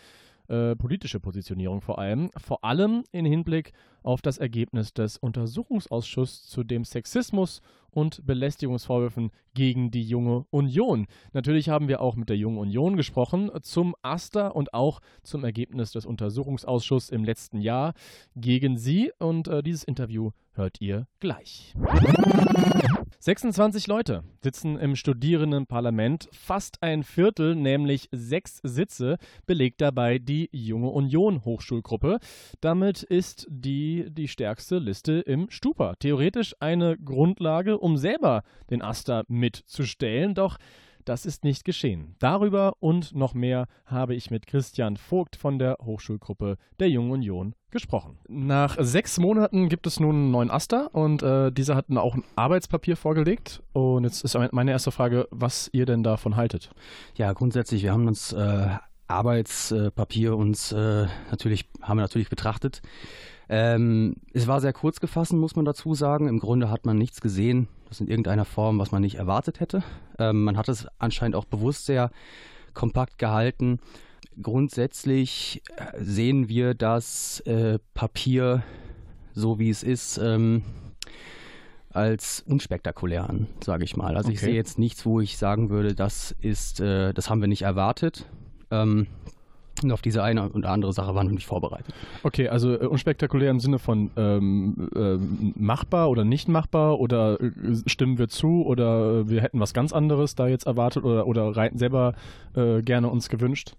äh, 0.49 0.77
politische 0.77 1.21
Positionierung 1.21 1.81
vor 1.81 1.99
allem, 1.99 2.31
vor 2.37 2.65
allem 2.65 3.05
im 3.13 3.25
Hinblick 3.25 3.73
auf 4.03 4.21
das 4.21 4.39
Ergebnis 4.39 4.93
des 4.93 5.17
Untersuchungsausschusses 5.17 6.47
zu 6.47 6.63
dem 6.63 6.85
Sexismus 6.85 7.63
und 7.91 8.27
Belästigungsvorwürfen 8.27 9.31
gegen 9.55 9.91
die 9.91 10.03
Junge 10.03 10.45
Union. 10.51 11.07
Natürlich 11.33 11.69
haben 11.69 11.89
wir 11.89 12.01
auch 12.01 12.17
mit 12.17 12.29
der 12.29 12.37
Jungen 12.37 12.59
Union 12.59 12.97
gesprochen 12.97 13.51
zum 13.63 13.95
Aster 14.03 14.55
und 14.55 14.75
auch 14.75 15.01
zum 15.23 15.45
Ergebnis 15.45 15.93
des 15.93 16.05
Untersuchungsausschusses 16.05 17.11
im 17.11 17.25
letzten 17.25 17.61
Jahr 17.61 17.95
gegen 18.37 18.77
sie 18.77 19.13
und 19.19 19.49
äh, 19.49 19.63
dieses 19.63 19.85
Interview 19.85 20.33
hört 20.53 20.81
ihr 20.81 21.07
gleich. 21.21 21.75
26 23.21 23.87
Leute 23.87 24.25
sitzen 24.43 24.79
im 24.79 24.97
Studierendenparlament. 24.97 26.29
Fast 26.33 26.83
ein 26.83 27.03
Viertel, 27.03 27.55
nämlich 27.55 28.09
sechs 28.13 28.61
Sitze, 28.63 29.17
belegt 29.47 29.81
dabei 29.81 30.19
die 30.19 30.49
Junge 30.53 30.91
Union 30.91 31.45
Hochschulgruppe. 31.45 32.19
Damit 32.61 33.03
ist 33.03 33.47
die 33.49 34.07
die 34.11 34.29
stärkste 34.29 34.79
Liste 34.79 35.21
im 35.21 35.51
Stupa. 35.51 35.95
Theoretisch 35.97 36.55
eine 36.61 36.97
Grundlage, 36.99 37.79
um 37.79 37.97
selber 37.97 38.43
den 38.71 38.83
Aster 38.83 39.25
mitzustellen. 39.29 40.35
Doch 40.35 40.59
das 41.05 41.27
ist 41.27 41.45
nicht 41.45 41.65
geschehen. 41.65 42.15
Darüber 42.19 42.75
und 42.81 43.15
noch 43.15 43.35
mehr 43.35 43.67
habe 43.87 44.15
ich 44.15 44.31
mit 44.31 44.47
Christian 44.47 44.97
Vogt 44.97 45.37
von 45.37 45.59
der 45.59 45.79
Hochschulgruppe 45.83 46.57
der 46.79 46.89
Jungen 46.89 47.11
Union 47.11 47.55
gesprochen. 47.71 48.19
Nach 48.29 48.77
sechs 48.81 49.19
Monaten 49.19 49.69
gibt 49.69 49.87
es 49.87 50.01
nun 50.01 50.15
einen 50.15 50.31
neuen 50.31 50.51
Aster 50.51 50.95
und 50.95 51.23
äh, 51.23 51.51
dieser 51.51 51.77
hat 51.77 51.87
auch 51.97 52.15
ein 52.15 52.25
Arbeitspapier 52.37 52.97
vorgelegt. 52.97 53.63
Und 53.73 54.05
jetzt 54.05 54.25
ist 54.25 54.37
meine 54.53 54.71
erste 54.71 54.91
Frage, 54.91 55.29
was 55.31 55.69
ihr 55.73 55.87
denn 55.87 56.03
davon 56.03 56.37
haltet. 56.37 56.71
Ja, 57.17 57.33
grundsätzlich, 57.33 57.83
wir 57.83 57.93
haben 57.93 58.07
uns 58.07 58.33
äh, 58.33 58.69
Arbeitspapier 59.07 60.37
uns 60.37 60.73
äh, 60.73 61.07
natürlich, 61.31 61.69
haben 61.83 61.99
wir 61.99 62.03
natürlich 62.03 62.31
betrachtet. 62.31 62.81
Ähm, 63.49 64.17
es 64.33 64.47
war 64.47 64.61
sehr 64.61 64.73
kurz 64.73 65.01
gefasst, 65.01 65.33
muss 65.33 65.57
man 65.57 65.65
dazu 65.65 65.95
sagen. 65.95 66.29
Im 66.29 66.39
Grunde 66.39 66.71
hat 66.71 66.87
man 66.87 66.97
nichts 66.97 67.21
gesehen, 67.21 67.69
das 67.95 68.01
in 68.01 68.09
irgendeiner 68.09 68.45
Form, 68.45 68.79
was 68.79 68.91
man 68.91 69.03
nicht 69.03 69.17
erwartet 69.17 69.61
hätte. 69.61 69.83
Ähm, 70.19 70.43
man 70.45 70.57
hat 70.57 70.69
es 70.69 70.87
anscheinend 70.99 71.37
auch 71.37 71.45
bewusst 71.45 71.87
sehr 71.87 72.11
kompakt 72.73 73.19
gehalten. 73.19 73.79
Grundsätzlich 74.43 75.63
äh, 75.77 76.03
sehen 76.03 76.49
wir 76.49 76.75
das 76.75 77.41
äh, 77.41 77.79
Papier, 77.95 78.63
so 79.33 79.59
wie 79.59 79.71
es 79.71 79.83
ist, 79.83 80.19
ähm, 80.19 80.63
als 81.91 82.43
unspektakulär 82.47 83.31
an, 83.31 83.47
sage 83.63 83.85
ich 83.85 83.97
mal. 83.97 84.17
Also 84.17 84.29
okay. 84.29 84.35
ich 84.35 84.41
sehe 84.41 84.55
jetzt 84.55 84.79
nichts, 84.79 85.07
wo 85.07 85.21
ich 85.21 85.39
sagen 85.39 85.71
würde, 85.71 85.95
das 85.95 86.35
ist, 86.41 86.81
äh, 86.81 87.13
das 87.15 87.31
haben 87.31 87.41
wir 87.41 87.49
nicht 87.49 87.63
erwartet. 87.63 88.27
Ähm, 88.73 89.07
und 89.83 89.93
auf 89.93 90.03
diese 90.03 90.23
eine 90.23 90.49
und 90.49 90.67
andere 90.67 90.93
Sache 90.93 91.15
waren 91.15 91.27
wir 91.27 91.35
nicht 91.35 91.47
vorbereitet. 91.47 91.95
Okay, 92.23 92.49
also 92.49 92.75
äh, 92.75 92.87
unspektakulär 92.87 93.51
im 93.51 93.61
Sinne 93.61 93.79
von 93.79 94.11
ähm, 94.17 94.89
äh, 94.95 95.17
machbar 95.61 96.11
oder 96.11 96.25
nicht 96.25 96.49
machbar 96.49 97.01
oder 97.01 97.41
äh, 97.41 97.51
stimmen 97.87 98.19
wir 98.19 98.29
zu 98.29 98.65
oder 98.65 99.21
äh, 99.21 99.29
wir 99.29 99.43
hätten 99.43 99.61
was 99.61 99.75
ganz 99.75 99.93
anderes 99.93 100.35
da 100.35 100.47
jetzt 100.47 100.67
erwartet 100.67 101.05
oder, 101.05 101.27
oder 101.27 101.53
selber 101.75 102.15
äh, 102.55 102.83
gerne 102.83 103.09
uns 103.09 103.29
gewünscht? 103.29 103.75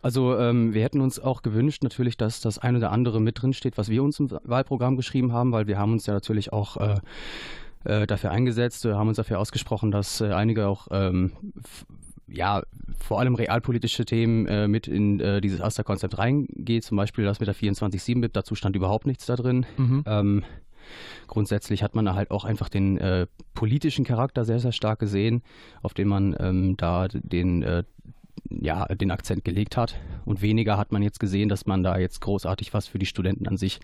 Also 0.00 0.36
ähm, 0.36 0.74
wir 0.74 0.82
hätten 0.82 1.00
uns 1.00 1.20
auch 1.20 1.42
gewünscht 1.42 1.82
natürlich, 1.84 2.16
dass 2.16 2.40
das 2.40 2.58
eine 2.58 2.78
oder 2.78 2.90
andere 2.90 3.20
mit 3.20 3.40
drin 3.40 3.52
steht, 3.52 3.78
was 3.78 3.88
wir 3.88 4.02
uns 4.02 4.18
im 4.18 4.30
Wahlprogramm 4.42 4.96
geschrieben 4.96 5.32
haben, 5.32 5.52
weil 5.52 5.68
wir 5.68 5.78
haben 5.78 5.92
uns 5.92 6.06
ja 6.06 6.14
natürlich 6.14 6.52
auch 6.52 6.76
äh, 7.84 8.06
dafür 8.06 8.32
eingesetzt, 8.32 8.84
haben 8.84 9.08
uns 9.08 9.16
dafür 9.16 9.38
ausgesprochen, 9.38 9.92
dass 9.92 10.20
einige 10.20 10.66
auch 10.66 10.88
ähm, 10.90 11.32
ja, 12.26 12.62
vor 12.98 13.20
allem 13.20 13.34
realpolitische 13.34 14.04
Themen 14.04 14.46
äh, 14.46 14.68
mit 14.68 14.86
in 14.86 15.20
äh, 15.20 15.40
dieses 15.40 15.60
Aster-Konzept 15.60 16.18
reingeht. 16.18 16.84
Zum 16.84 16.96
Beispiel 16.96 17.24
das 17.24 17.40
mit 17.40 17.46
der 17.46 17.54
24-7-Bit, 17.54 18.36
dazu 18.36 18.54
stand 18.54 18.76
überhaupt 18.76 19.06
nichts 19.06 19.26
da 19.26 19.36
drin. 19.36 19.66
Mhm. 19.76 20.04
Ähm, 20.06 20.44
grundsätzlich 21.26 21.82
hat 21.82 21.94
man 21.94 22.04
da 22.04 22.14
halt 22.14 22.30
auch 22.30 22.44
einfach 22.44 22.68
den 22.68 22.98
äh, 22.98 23.26
politischen 23.54 24.04
Charakter 24.04 24.44
sehr, 24.44 24.60
sehr 24.60 24.72
stark 24.72 24.98
gesehen, 24.98 25.42
auf 25.82 25.94
den 25.94 26.08
man 26.08 26.36
ähm, 26.38 26.76
da 26.76 27.08
den 27.08 27.62
äh, 27.62 27.84
ja, 28.60 28.86
den 28.86 29.10
Akzent 29.10 29.44
gelegt 29.44 29.76
hat. 29.76 29.94
Und 30.24 30.42
weniger 30.42 30.76
hat 30.76 30.92
man 30.92 31.02
jetzt 31.02 31.20
gesehen, 31.20 31.48
dass 31.48 31.66
man 31.66 31.82
da 31.82 31.98
jetzt 31.98 32.20
großartig 32.20 32.74
was 32.74 32.86
für 32.86 32.98
die 32.98 33.06
Studenten 33.06 33.46
an 33.48 33.56
sich 33.56 33.80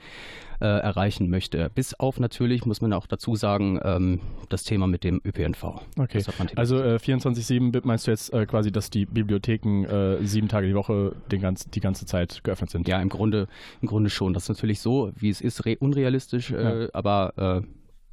äh, 0.61 0.67
erreichen 0.67 1.31
möchte. 1.31 1.71
Bis 1.75 1.95
auf 1.95 2.21
natürlich, 2.21 2.67
muss 2.67 2.81
man 2.81 2.93
auch 2.93 3.07
dazu 3.07 3.35
sagen, 3.37 3.81
ähm, 3.83 4.21
das 4.49 4.65
Thema 4.65 4.87
mit 4.87 5.05
dem 5.05 5.21
ÖPNV. 5.25 5.81
Okay, 5.99 6.23
also 6.57 6.81
äh, 6.83 6.97
24-7 6.97 7.81
meinst 7.85 8.07
du 8.07 8.11
jetzt 8.11 8.33
äh, 8.33 8.47
quasi, 8.47 8.73
dass 8.73 8.91
die 8.91 9.07
Bibliotheken 9.07 9.85
äh, 9.85 10.25
sieben 10.27 10.49
Tage 10.49 10.67
die 10.67 10.75
Woche 10.75 11.15
den 11.31 11.41
ganz, 11.41 11.69
die 11.71 11.81
ganze 11.81 12.07
Zeit 12.07 12.43
geöffnet 12.45 12.71
sind? 12.71 12.89
Ja, 12.89 13.01
im 13.01 13.09
Grunde, 13.09 13.49
im 13.81 13.89
Grunde 13.89 14.11
schon. 14.11 14.35
Das 14.35 14.45
ist 14.45 14.49
natürlich 14.49 14.81
so, 14.81 15.13
wie 15.17 15.31
es 15.31 15.41
ist, 15.41 15.65
unrealistisch, 15.81 16.51
äh, 16.51 16.85
ja. 16.85 16.89
aber 16.93 17.65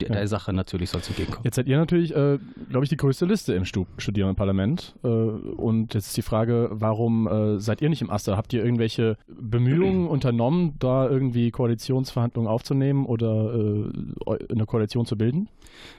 der, 0.01 0.10
der 0.10 0.27
Sache 0.27 0.51
natürlich 0.51 0.89
soll 0.89 1.01
es 1.01 1.08
entgegenkommen. 1.08 1.45
Jetzt 1.45 1.55
seid 1.55 1.67
ihr 1.67 1.77
natürlich, 1.77 2.13
äh, 2.15 2.38
glaube 2.69 2.84
ich, 2.84 2.89
die 2.89 2.97
größte 2.97 3.25
Liste 3.25 3.53
im 3.53 3.65
Stu 3.65 3.86
Studierendenparlament. 3.97 4.95
Äh, 5.03 5.08
und 5.08 5.93
jetzt 5.93 6.08
ist 6.08 6.17
die 6.17 6.21
Frage, 6.21 6.69
warum 6.71 7.27
äh, 7.27 7.60
seid 7.60 7.81
ihr 7.81 7.89
nicht 7.89 8.01
im 8.01 8.10
Aster? 8.10 8.36
Habt 8.36 8.51
ihr 8.53 8.63
irgendwelche 8.63 9.17
Bemühungen 9.27 10.08
unternommen, 10.10 10.75
da 10.79 11.10
irgendwie 11.10 11.51
Koalitionsverhandlungen 11.51 12.49
aufzunehmen 12.49 13.05
oder 13.05 13.53
äh, 13.53 14.51
eine 14.51 14.65
Koalition 14.65 15.05
zu 15.05 15.17
bilden? 15.17 15.47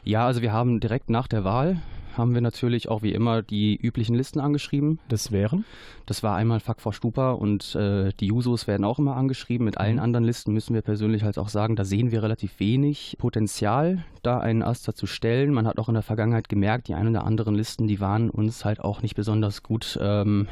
Ja, 0.05 0.27
also 0.27 0.43
wir 0.43 0.53
haben 0.53 0.81
direkt 0.81 1.11
nach 1.11 1.27
der 1.27 1.45
Wahl 1.45 1.81
haben 2.17 2.35
wir 2.35 2.41
natürlich 2.41 2.89
auch 2.89 3.03
wie 3.03 3.13
immer 3.13 3.43
die 3.43 3.77
üblichen 3.77 4.15
Listen 4.15 4.41
angeschrieben. 4.41 4.99
Das 5.09 5.33
wären? 5.33 5.65
Das 6.07 6.23
war 6.23 6.37
einmal 6.37 6.61
Fuck 6.61 6.81
vor 6.81 6.93
Stupa 6.93 7.33
und 7.33 7.75
äh, 7.75 8.13
die 8.21 8.27
Jusos 8.27 8.67
werden 8.67 8.85
auch 8.85 8.99
immer 8.99 9.17
angeschrieben. 9.17 9.65
Mit 9.65 9.79
allen 9.79 9.97
mhm. 9.97 10.03
anderen 10.03 10.25
Listen 10.25 10.53
müssen 10.53 10.75
wir 10.75 10.83
persönlich 10.83 11.23
halt 11.23 11.39
auch 11.39 11.49
sagen, 11.49 11.77
da 11.77 11.85
sehen 11.85 12.11
wir 12.11 12.23
relativ 12.23 12.59
wenig 12.61 13.17
Potenzial, 13.19 14.05
da 14.23 14.39
einen 14.39 14.63
Aster 14.63 14.95
zu 14.95 15.07
stellen. 15.07 15.53
Man 15.53 15.67
hat 15.67 15.79
auch 15.79 15.89
in 15.89 15.95
der 15.95 16.03
Vergangenheit 16.03 16.49
gemerkt, 16.49 16.89
die 16.89 16.95
ein 16.95 17.09
oder 17.09 17.25
anderen 17.25 17.55
Listen, 17.55 17.87
die 17.87 18.01
waren 18.01 18.31
uns 18.31 18.65
halt 18.65 18.81
auch 18.81 19.03
nicht 19.03 19.17
besonders 19.17 19.63
gut 19.63 19.99
ähm, 20.01 20.49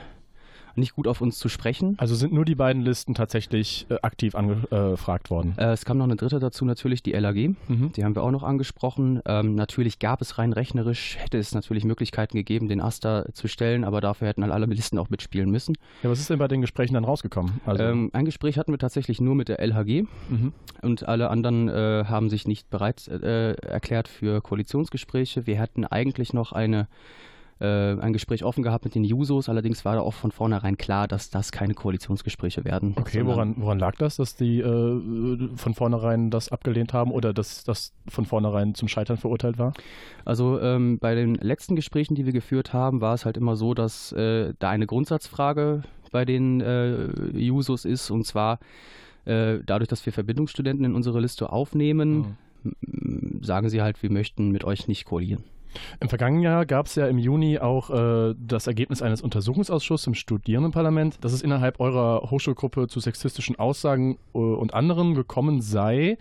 nicht 0.77 0.95
gut 0.95 1.07
auf 1.07 1.21
uns 1.21 1.39
zu 1.39 1.49
sprechen. 1.49 1.95
Also 1.99 2.15
sind 2.15 2.33
nur 2.33 2.45
die 2.45 2.55
beiden 2.55 2.83
Listen 2.83 3.15
tatsächlich 3.15 3.87
äh, 3.89 3.97
aktiv 4.03 4.35
angefragt 4.35 5.31
worden? 5.31 5.55
Äh, 5.57 5.73
es 5.73 5.85
kam 5.85 5.99
noch 5.99 6.05
eine 6.05 6.17
dritte 6.17 6.39
dazu, 6.39 6.65
natürlich 6.65 7.03
die 7.03 7.13
LAG. 7.13 7.55
Mhm. 7.69 7.93
Die 7.97 8.05
haben 8.05 8.15
wir 8.15 8.23
auch 8.23 8.31
noch 8.31 8.43
angesprochen. 8.43 9.21
Ähm, 9.27 9.55
natürlich 9.55 9.99
gab 9.99 10.21
es 10.21 10.39
rein 10.39 10.53
rechnerisch, 10.53 11.17
hätte 11.19 11.39
es 11.39 11.55
natürlich 11.55 11.85
Möglichkeiten 11.85 12.37
gegeben, 12.37 12.69
den 12.69 12.81
Aster 12.81 13.27
zu 13.33 13.49
stellen, 13.49 13.85
aber 13.85 14.01
dafür 14.01 14.29
hätten 14.29 14.43
halt 14.43 14.53
alle 14.53 14.67
Listen 14.67 14.99
auch 14.99 15.11
mitspielen 15.11 15.51
müssen. 15.51 15.77
Ja, 16.03 16.11
was 16.11 16.21
ist 16.21 16.31
denn 16.31 16.39
bei 16.39 16.49
den 16.49 16.61
Gesprächen 16.61 16.95
dann 16.95 17.05
rausgekommen? 17.05 17.61
Also 17.67 17.83
ähm, 17.85 18.11
ein 18.13 18.25
Gespräch 18.25 18.59
hatten 18.59 18.73
wir 18.73 18.79
tatsächlich 18.79 19.21
nur 19.21 19.35
mit 19.35 19.49
der 19.49 19.61
LHG 19.61 20.05
mhm. 20.29 20.53
und 20.83 21.07
alle 21.09 21.31
anderen 21.31 21.69
äh, 21.69 22.05
haben 22.07 22.31
sich 22.31 22.47
nicht 22.47 22.71
bereit 22.71 23.09
äh, 23.09 23.53
erklärt 23.53 24.09
für 24.09 24.41
Koalitionsgespräche. 24.41 25.47
Wir 25.47 25.61
hatten 25.61 25.85
eigentlich 25.85 26.33
noch 26.33 26.53
eine 26.53 26.81
äh, 26.81 26.87
ein 27.65 28.13
Gespräch 28.13 28.45
offen 28.45 28.63
gehabt 28.63 28.85
mit 28.85 28.95
den 28.95 29.05
Jusos. 29.05 29.49
Allerdings 29.49 29.85
war 29.85 29.95
da 29.95 30.01
auch 30.01 30.15
von 30.15 30.31
vornherein 30.31 30.77
klar, 30.77 31.09
dass 31.09 31.31
das 31.31 31.53
keine 31.53 31.75
Koalitionsgespräche 31.75 32.65
werden. 32.65 32.95
Okay, 32.99 33.25
woran, 33.27 33.55
woran 33.59 33.79
lag 33.79 33.97
das, 33.97 34.17
dass 34.17 34.37
die 34.37 34.61
äh, 34.61 35.49
von 35.57 35.75
vornherein 35.75 36.31
das 36.31 36.51
abgelehnt 36.51 36.93
haben 36.93 37.11
oder 37.11 37.33
dass 37.33 37.65
das 37.65 37.93
von 38.09 38.27
vornherein 38.27 38.75
zum 38.75 38.89
Scheitern 38.89 39.17
verurteilt 39.17 39.59
war? 39.59 39.73
Also 40.25 40.61
ähm, 40.61 40.99
bei 40.99 41.15
den 41.15 41.35
letzten 41.37 41.77
Gesprächen, 41.77 42.15
die 42.15 42.27
wir 42.27 42.33
geführt 42.33 42.73
haben, 42.73 43.01
war 43.01 43.15
es 43.15 43.25
halt 43.25 43.37
immer 43.37 43.57
so, 43.57 43.75
dass 43.75 44.13
äh, 44.13 44.55
da 44.59 44.71
eine 44.71 44.87
Grundsatzfrage 44.87 45.83
bei 46.13 46.25
den 46.25 46.61
äh, 46.61 47.09
Jusos 47.37 47.85
ist 47.85 48.11
und 48.11 48.25
zwar 48.25 48.59
äh, 49.25 49.59
dadurch, 49.65 49.89
dass 49.89 50.05
wir 50.05 50.13
Verbindungsstudenten 50.13 50.85
in 50.85 50.95
unsere 50.95 51.21
Liste 51.21 51.51
aufnehmen, 51.51 52.37
mhm. 52.63 53.43
sagen 53.43 53.69
sie 53.69 53.83
halt, 53.83 54.03
wir 54.03 54.11
möchten 54.11 54.51
mit 54.51 54.65
euch 54.65 54.87
nicht 54.89 55.07
koalieren. 55.07 55.45
Im 56.01 56.09
vergangenen 56.09 56.43
Jahr 56.43 56.67
gab 56.67 56.87
es 56.87 56.95
ja 56.95 57.07
im 57.07 57.19
Juni 57.19 57.59
auch 57.59 57.91
äh, 57.91 58.35
das 58.39 58.67
Ergebnis 58.67 59.03
eines 59.03 59.23
Untersuchungsausschusses 59.23 60.07
im 60.07 60.15
Studierendenparlament, 60.15 61.25
dass 61.25 61.33
es 61.33 61.43
innerhalb 61.43 61.81
eurer 61.81 62.31
Hochschulgruppe 62.31 62.89
zu 62.89 63.01
sexistischen 63.01 63.59
Aussagen 63.59 64.19
äh, 64.35 64.39
und 64.39 64.75
anderen 64.75 65.15
gekommen 65.15 65.61
sei. 65.61 66.19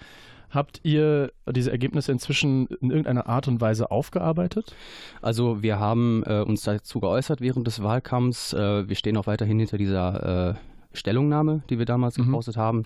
Habt 0.53 0.81
ihr 0.83 1.31
diese 1.49 1.71
Ergebnisse 1.71 2.11
inzwischen 2.11 2.67
in 2.67 2.91
irgendeiner 2.91 3.27
Art 3.27 3.47
und 3.47 3.59
Weise 3.59 3.89
aufgearbeitet? 3.89 4.75
Also 5.19 5.63
wir 5.63 5.79
haben 5.79 6.23
äh, 6.27 6.41
uns 6.41 6.61
dazu 6.61 6.99
geäußert 6.99 7.41
während 7.41 7.65
des 7.65 7.81
Wahlkampfs. 7.81 8.53
Äh, 8.53 8.87
wir 8.87 8.95
stehen 8.95 9.17
auch 9.17 9.25
weiterhin 9.25 9.57
hinter 9.57 9.79
dieser 9.79 10.51
äh, 10.51 10.53
Stellungnahme, 10.93 11.63
die 11.71 11.79
wir 11.79 11.85
damals 11.85 12.19
mhm. 12.19 12.25
gepostet 12.25 12.55
haben, 12.55 12.83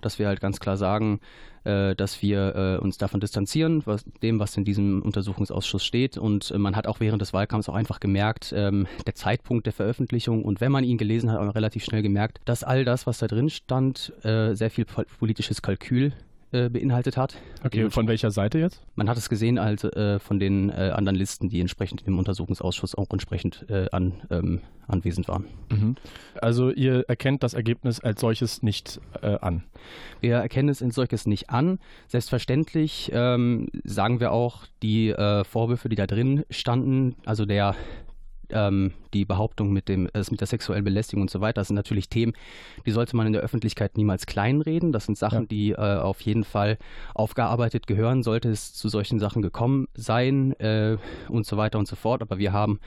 dass 0.00 0.20
wir 0.20 0.28
halt 0.28 0.40
ganz 0.40 0.60
klar 0.60 0.76
sagen, 0.76 1.18
dass 1.94 2.22
wir 2.22 2.54
äh, 2.54 2.82
uns 2.82 2.98
davon 2.98 3.20
distanzieren, 3.20 3.82
was, 3.84 4.04
dem, 4.22 4.38
was 4.38 4.56
in 4.56 4.64
diesem 4.64 5.02
Untersuchungsausschuss 5.02 5.84
steht. 5.84 6.16
Und 6.16 6.50
äh, 6.50 6.58
man 6.58 6.76
hat 6.76 6.86
auch 6.86 7.00
während 7.00 7.22
des 7.22 7.32
Wahlkampfs 7.32 7.68
auch 7.68 7.74
einfach 7.74 8.00
gemerkt, 8.00 8.54
ähm, 8.56 8.86
der 9.06 9.14
Zeitpunkt 9.14 9.66
der 9.66 9.72
Veröffentlichung 9.72 10.44
und 10.44 10.60
wenn 10.60 10.72
man 10.72 10.84
ihn 10.84 10.98
gelesen 10.98 11.30
hat, 11.30 11.38
auch 11.38 11.54
relativ 11.54 11.84
schnell 11.84 12.02
gemerkt, 12.02 12.40
dass 12.44 12.64
all 12.64 12.84
das, 12.84 13.06
was 13.06 13.18
da 13.18 13.26
drin 13.26 13.50
stand, 13.50 14.12
äh, 14.22 14.54
sehr 14.54 14.70
viel 14.70 14.86
politisches 15.18 15.62
Kalkül 15.62 16.12
äh, 16.52 16.68
beinhaltet 16.68 17.16
hat. 17.16 17.36
Okay, 17.64 17.84
und 17.84 17.90
von 17.90 18.08
welcher 18.08 18.30
Seite 18.30 18.58
jetzt? 18.58 18.82
Man 18.94 19.08
hat 19.08 19.18
es 19.18 19.28
gesehen 19.28 19.58
als 19.58 19.84
äh, 19.84 20.18
von 20.18 20.38
den 20.38 20.70
äh, 20.70 20.92
anderen 20.94 21.16
Listen, 21.16 21.48
die 21.48 21.60
entsprechend 21.60 22.06
im 22.06 22.18
Untersuchungsausschuss 22.18 22.94
auch 22.94 23.08
entsprechend 23.10 23.66
äh, 23.68 23.86
an, 23.92 24.14
ähm, 24.30 24.60
anwesend 24.86 25.28
waren. 25.28 25.44
Mhm. 25.70 25.96
Also 26.40 26.70
ihr 26.70 27.04
erkennt 27.08 27.42
das 27.42 27.54
Ergebnis 27.54 28.00
als 28.00 28.20
solches 28.20 28.62
nicht 28.62 29.00
äh, 29.20 29.38
an? 29.40 29.64
Wir 30.20 30.36
erkennen 30.36 30.68
es 30.68 30.82
als 30.82 30.94
solches 30.94 31.26
nicht 31.26 31.50
an. 31.50 31.78
Selbstverständlich 32.06 33.10
ähm, 33.12 33.68
sagen 33.84 34.20
wir 34.20 34.32
auch, 34.32 34.66
die 34.82 35.14
Vorwürfe, 35.44 35.88
die 35.88 35.96
da 35.96 36.06
drin 36.06 36.44
standen, 36.50 37.16
also 37.24 37.44
der 37.44 37.74
ähm, 38.50 38.92
die 39.14 39.24
Behauptung 39.24 39.72
mit, 39.72 39.88
dem, 39.88 40.06
äh, 40.14 40.22
mit 40.30 40.40
der 40.40 40.46
sexuellen 40.46 40.84
Belästigung 40.84 41.22
und 41.22 41.30
so 41.30 41.40
weiter, 41.40 41.60
das 41.60 41.68
sind 41.68 41.76
natürlich 41.76 42.08
Themen, 42.08 42.32
die 42.86 42.90
sollte 42.90 43.16
man 43.16 43.26
in 43.26 43.32
der 43.32 43.42
Öffentlichkeit 43.42 43.96
niemals 43.96 44.26
kleinreden. 44.26 44.92
Das 44.92 45.06
sind 45.06 45.18
Sachen, 45.18 45.42
ja. 45.42 45.46
die 45.46 45.70
äh, 45.72 45.98
auf 45.98 46.20
jeden 46.20 46.44
Fall 46.44 46.78
aufgearbeitet 47.14 47.86
gehören, 47.86 48.22
sollte 48.22 48.50
es 48.50 48.74
zu 48.74 48.88
solchen 48.88 49.18
Sachen 49.18 49.42
gekommen 49.42 49.88
sein 49.94 50.52
äh, 50.60 50.96
und 51.28 51.46
so 51.46 51.56
weiter 51.56 51.78
und 51.78 51.88
so 51.88 51.96
fort. 51.96 52.22
Aber 52.22 52.38
wir 52.38 52.52
haben 52.52 52.80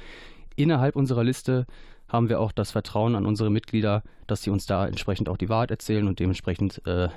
innerhalb 0.56 0.96
unserer 0.96 1.24
Liste 1.24 1.66
haben 2.08 2.30
wir 2.30 2.40
auch 2.40 2.52
das 2.52 2.72
Vertrauen 2.72 3.16
an 3.16 3.26
unsere 3.26 3.50
Mitglieder, 3.50 4.04
dass 4.28 4.44
sie 4.44 4.50
uns 4.50 4.66
da 4.66 4.86
entsprechend 4.86 5.30
auch 5.30 5.38
die 5.38 5.50
Wahrheit 5.50 5.72
erzählen 5.72 6.08
und 6.08 6.20
dementsprechend 6.20 6.86
äh, 6.86 7.08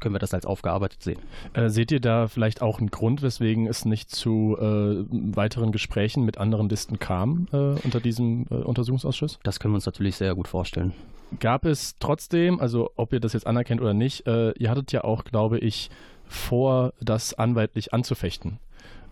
können 0.00 0.14
wir 0.14 0.18
das 0.18 0.34
als 0.34 0.46
aufgearbeitet 0.46 1.02
sehen. 1.02 1.20
Äh, 1.52 1.68
seht 1.68 1.92
ihr 1.92 2.00
da 2.00 2.28
vielleicht 2.28 2.62
auch 2.62 2.78
einen 2.78 2.90
Grund, 2.90 3.22
weswegen 3.22 3.66
es 3.66 3.84
nicht 3.84 4.10
zu 4.10 4.56
äh, 4.58 5.04
weiteren 5.10 5.72
Gesprächen 5.72 6.24
mit 6.24 6.38
anderen 6.38 6.68
Listen 6.68 6.98
kam 6.98 7.48
äh, 7.52 7.56
unter 7.56 8.00
diesem 8.00 8.46
äh, 8.50 8.54
Untersuchungsausschuss? 8.54 9.38
Das 9.42 9.60
können 9.60 9.72
wir 9.72 9.76
uns 9.76 9.86
natürlich 9.86 10.16
sehr 10.16 10.34
gut 10.34 10.48
vorstellen. 10.48 10.92
Gab 11.38 11.64
es 11.64 11.94
trotzdem, 12.00 12.58
also 12.58 12.90
ob 12.96 13.12
ihr 13.12 13.20
das 13.20 13.34
jetzt 13.34 13.46
anerkennt 13.46 13.80
oder 13.80 13.94
nicht, 13.94 14.26
äh, 14.26 14.50
ihr 14.52 14.70
hattet 14.70 14.90
ja 14.92 15.04
auch, 15.04 15.24
glaube 15.24 15.58
ich, 15.58 15.90
vor, 16.26 16.92
das 17.00 17.34
anwaltlich 17.34 17.92
anzufechten. 17.92 18.58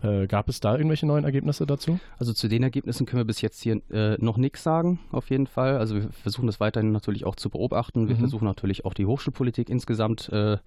Äh, 0.01 0.27
gab 0.27 0.47
es 0.47 0.61
da 0.61 0.75
irgendwelche 0.75 1.05
neuen 1.05 1.25
Ergebnisse 1.25 1.65
dazu? 1.65 1.99
Also 2.17 2.31
zu 2.31 2.47
den 2.47 2.63
Ergebnissen 2.63 3.05
können 3.05 3.19
wir 3.19 3.25
bis 3.25 3.41
jetzt 3.41 3.61
hier 3.61 3.81
äh, 3.91 4.15
noch 4.19 4.37
nichts 4.37 4.63
sagen, 4.63 4.99
auf 5.11 5.29
jeden 5.29 5.47
Fall. 5.47 5.77
Also 5.77 5.95
wir 5.95 6.09
versuchen 6.09 6.47
das 6.47 6.59
weiterhin 6.59 6.91
natürlich 6.91 7.25
auch 7.25 7.35
zu 7.35 7.49
beobachten. 7.49 8.07
Wir 8.07 8.15
mhm. 8.15 8.19
versuchen 8.19 8.45
natürlich 8.45 8.85
auch 8.85 8.93
die 8.93 9.05
Hochschulpolitik 9.05 9.69
insgesamt 9.69 10.29
äh, 10.29 10.57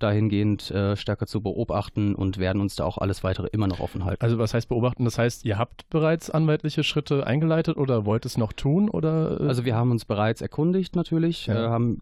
dahingehend 0.00 0.70
äh, 0.72 0.96
stärker 0.96 1.26
zu 1.26 1.40
beobachten 1.40 2.14
und 2.16 2.38
werden 2.38 2.60
uns 2.60 2.74
da 2.74 2.84
auch 2.84 2.98
alles 2.98 3.22
weitere 3.22 3.46
immer 3.48 3.68
noch 3.68 3.78
offen 3.78 4.04
halten. 4.04 4.22
Also 4.22 4.38
was 4.38 4.54
heißt 4.54 4.68
beobachten? 4.68 5.04
Das 5.04 5.18
heißt, 5.18 5.44
ihr 5.44 5.56
habt 5.56 5.88
bereits 5.90 6.30
anwaltliche 6.30 6.82
Schritte 6.82 7.26
eingeleitet 7.26 7.76
oder 7.76 8.04
wollt 8.04 8.26
es 8.26 8.36
noch 8.36 8.52
tun? 8.52 8.88
Oder? 8.88 9.40
Äh? 9.40 9.46
Also 9.46 9.64
wir 9.64 9.76
haben 9.76 9.92
uns 9.92 10.04
bereits 10.04 10.40
erkundigt 10.40 10.96
natürlich, 10.96 11.46
ja. 11.46 11.54
Haben 11.74 12.00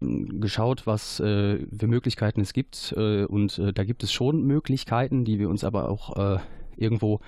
geschaut, 0.00 0.86
was 0.86 1.16
für 1.16 1.86
Möglichkeiten 1.86 2.40
es 2.40 2.52
gibt 2.52 2.92
und 2.96 3.60
da 3.74 3.84
gibt 3.84 4.02
es 4.02 4.12
schon 4.12 4.42
Möglichkeiten, 4.42 5.24
die 5.24 5.38
wir 5.38 5.48
uns 5.48 5.64
aber 5.64 5.88
auch 5.88 6.09
äh, 6.16 6.38
irgendwo 6.76 7.20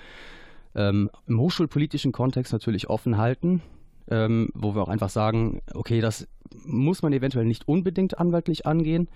ähm, 0.75 1.09
im 1.27 1.39
hochschulpolitischen 1.39 2.11
Kontext 2.11 2.53
natürlich 2.53 2.89
offen 2.89 3.17
halten, 3.17 3.61
ähm, 4.09 4.49
wo 4.53 4.75
wir 4.75 4.81
auch 4.81 4.89
einfach 4.89 5.09
sagen, 5.09 5.61
okay, 5.73 6.01
das 6.01 6.27
muss 6.65 7.01
man 7.01 7.13
eventuell 7.13 7.45
nicht 7.45 7.67
unbedingt 7.67 8.19
anwaltlich 8.19 8.65
angehen. 8.65 9.07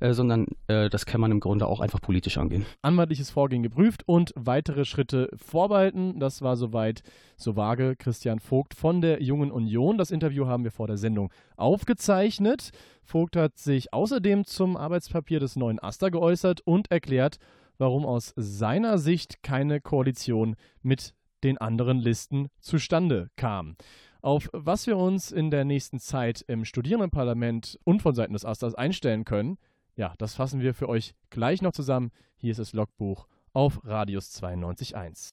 äh, 0.00 0.12
sondern 0.12 0.46
äh, 0.68 0.88
das 0.88 1.06
kann 1.06 1.20
man 1.20 1.30
im 1.30 1.40
Grunde 1.40 1.66
auch 1.66 1.80
einfach 1.80 2.00
politisch 2.00 2.38
angehen. 2.38 2.66
Anwaltliches 2.82 3.30
Vorgehen 3.30 3.62
geprüft 3.62 4.02
und 4.06 4.32
weitere 4.36 4.84
Schritte 4.84 5.28
vorbehalten. 5.36 6.20
Das 6.20 6.42
war 6.42 6.56
soweit 6.56 7.02
so 7.36 7.56
vage 7.56 7.96
Christian 7.96 8.38
Vogt 8.38 8.74
von 8.74 9.00
der 9.00 9.22
Jungen 9.22 9.50
Union. 9.50 9.98
Das 9.98 10.10
Interview 10.10 10.46
haben 10.46 10.64
wir 10.64 10.70
vor 10.70 10.86
der 10.86 10.98
Sendung 10.98 11.32
aufgezeichnet. 11.56 12.70
Vogt 13.02 13.36
hat 13.36 13.58
sich 13.58 13.92
außerdem 13.92 14.44
zum 14.44 14.76
Arbeitspapier 14.76 15.40
des 15.40 15.56
neuen 15.56 15.78
AStA 15.78 16.10
geäußert 16.10 16.60
und 16.60 16.90
erklärt, 16.90 17.38
warum 17.78 18.04
aus 18.04 18.32
seiner 18.36 18.98
Sicht 18.98 19.42
keine 19.42 19.80
Koalition 19.80 20.56
mit 20.82 21.14
den 21.44 21.58
anderen 21.58 21.98
Listen 21.98 22.48
zustande 22.60 23.30
kam. 23.36 23.76
Auf 24.20 24.48
was 24.52 24.86
wir 24.86 24.96
uns 24.96 25.30
in 25.30 25.50
der 25.50 25.64
nächsten 25.64 26.00
Zeit 26.00 26.44
im 26.48 26.64
Studierendenparlament 26.64 27.78
und 27.84 28.02
von 28.02 28.14
Seiten 28.14 28.32
des 28.32 28.44
Asters 28.44 28.74
einstellen 28.74 29.24
können, 29.24 29.58
ja, 29.94 30.14
das 30.18 30.34
fassen 30.34 30.60
wir 30.60 30.74
für 30.74 30.88
euch 30.88 31.14
gleich 31.30 31.62
noch 31.62 31.72
zusammen. 31.72 32.10
Hier 32.36 32.50
ist 32.50 32.58
das 32.60 32.72
Logbuch 32.72 33.26
auf 33.52 33.80
Radius 33.84 34.30
92.1. 34.42 35.32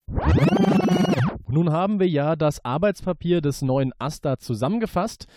Nun 1.47 1.71
haben 1.71 1.99
wir 1.99 2.08
ja 2.08 2.36
das 2.36 2.63
Arbeitspapier 2.65 3.41
des 3.41 3.62
neuen 3.62 3.93
AStA 3.99 4.38
zusammengefasst. 4.38 5.27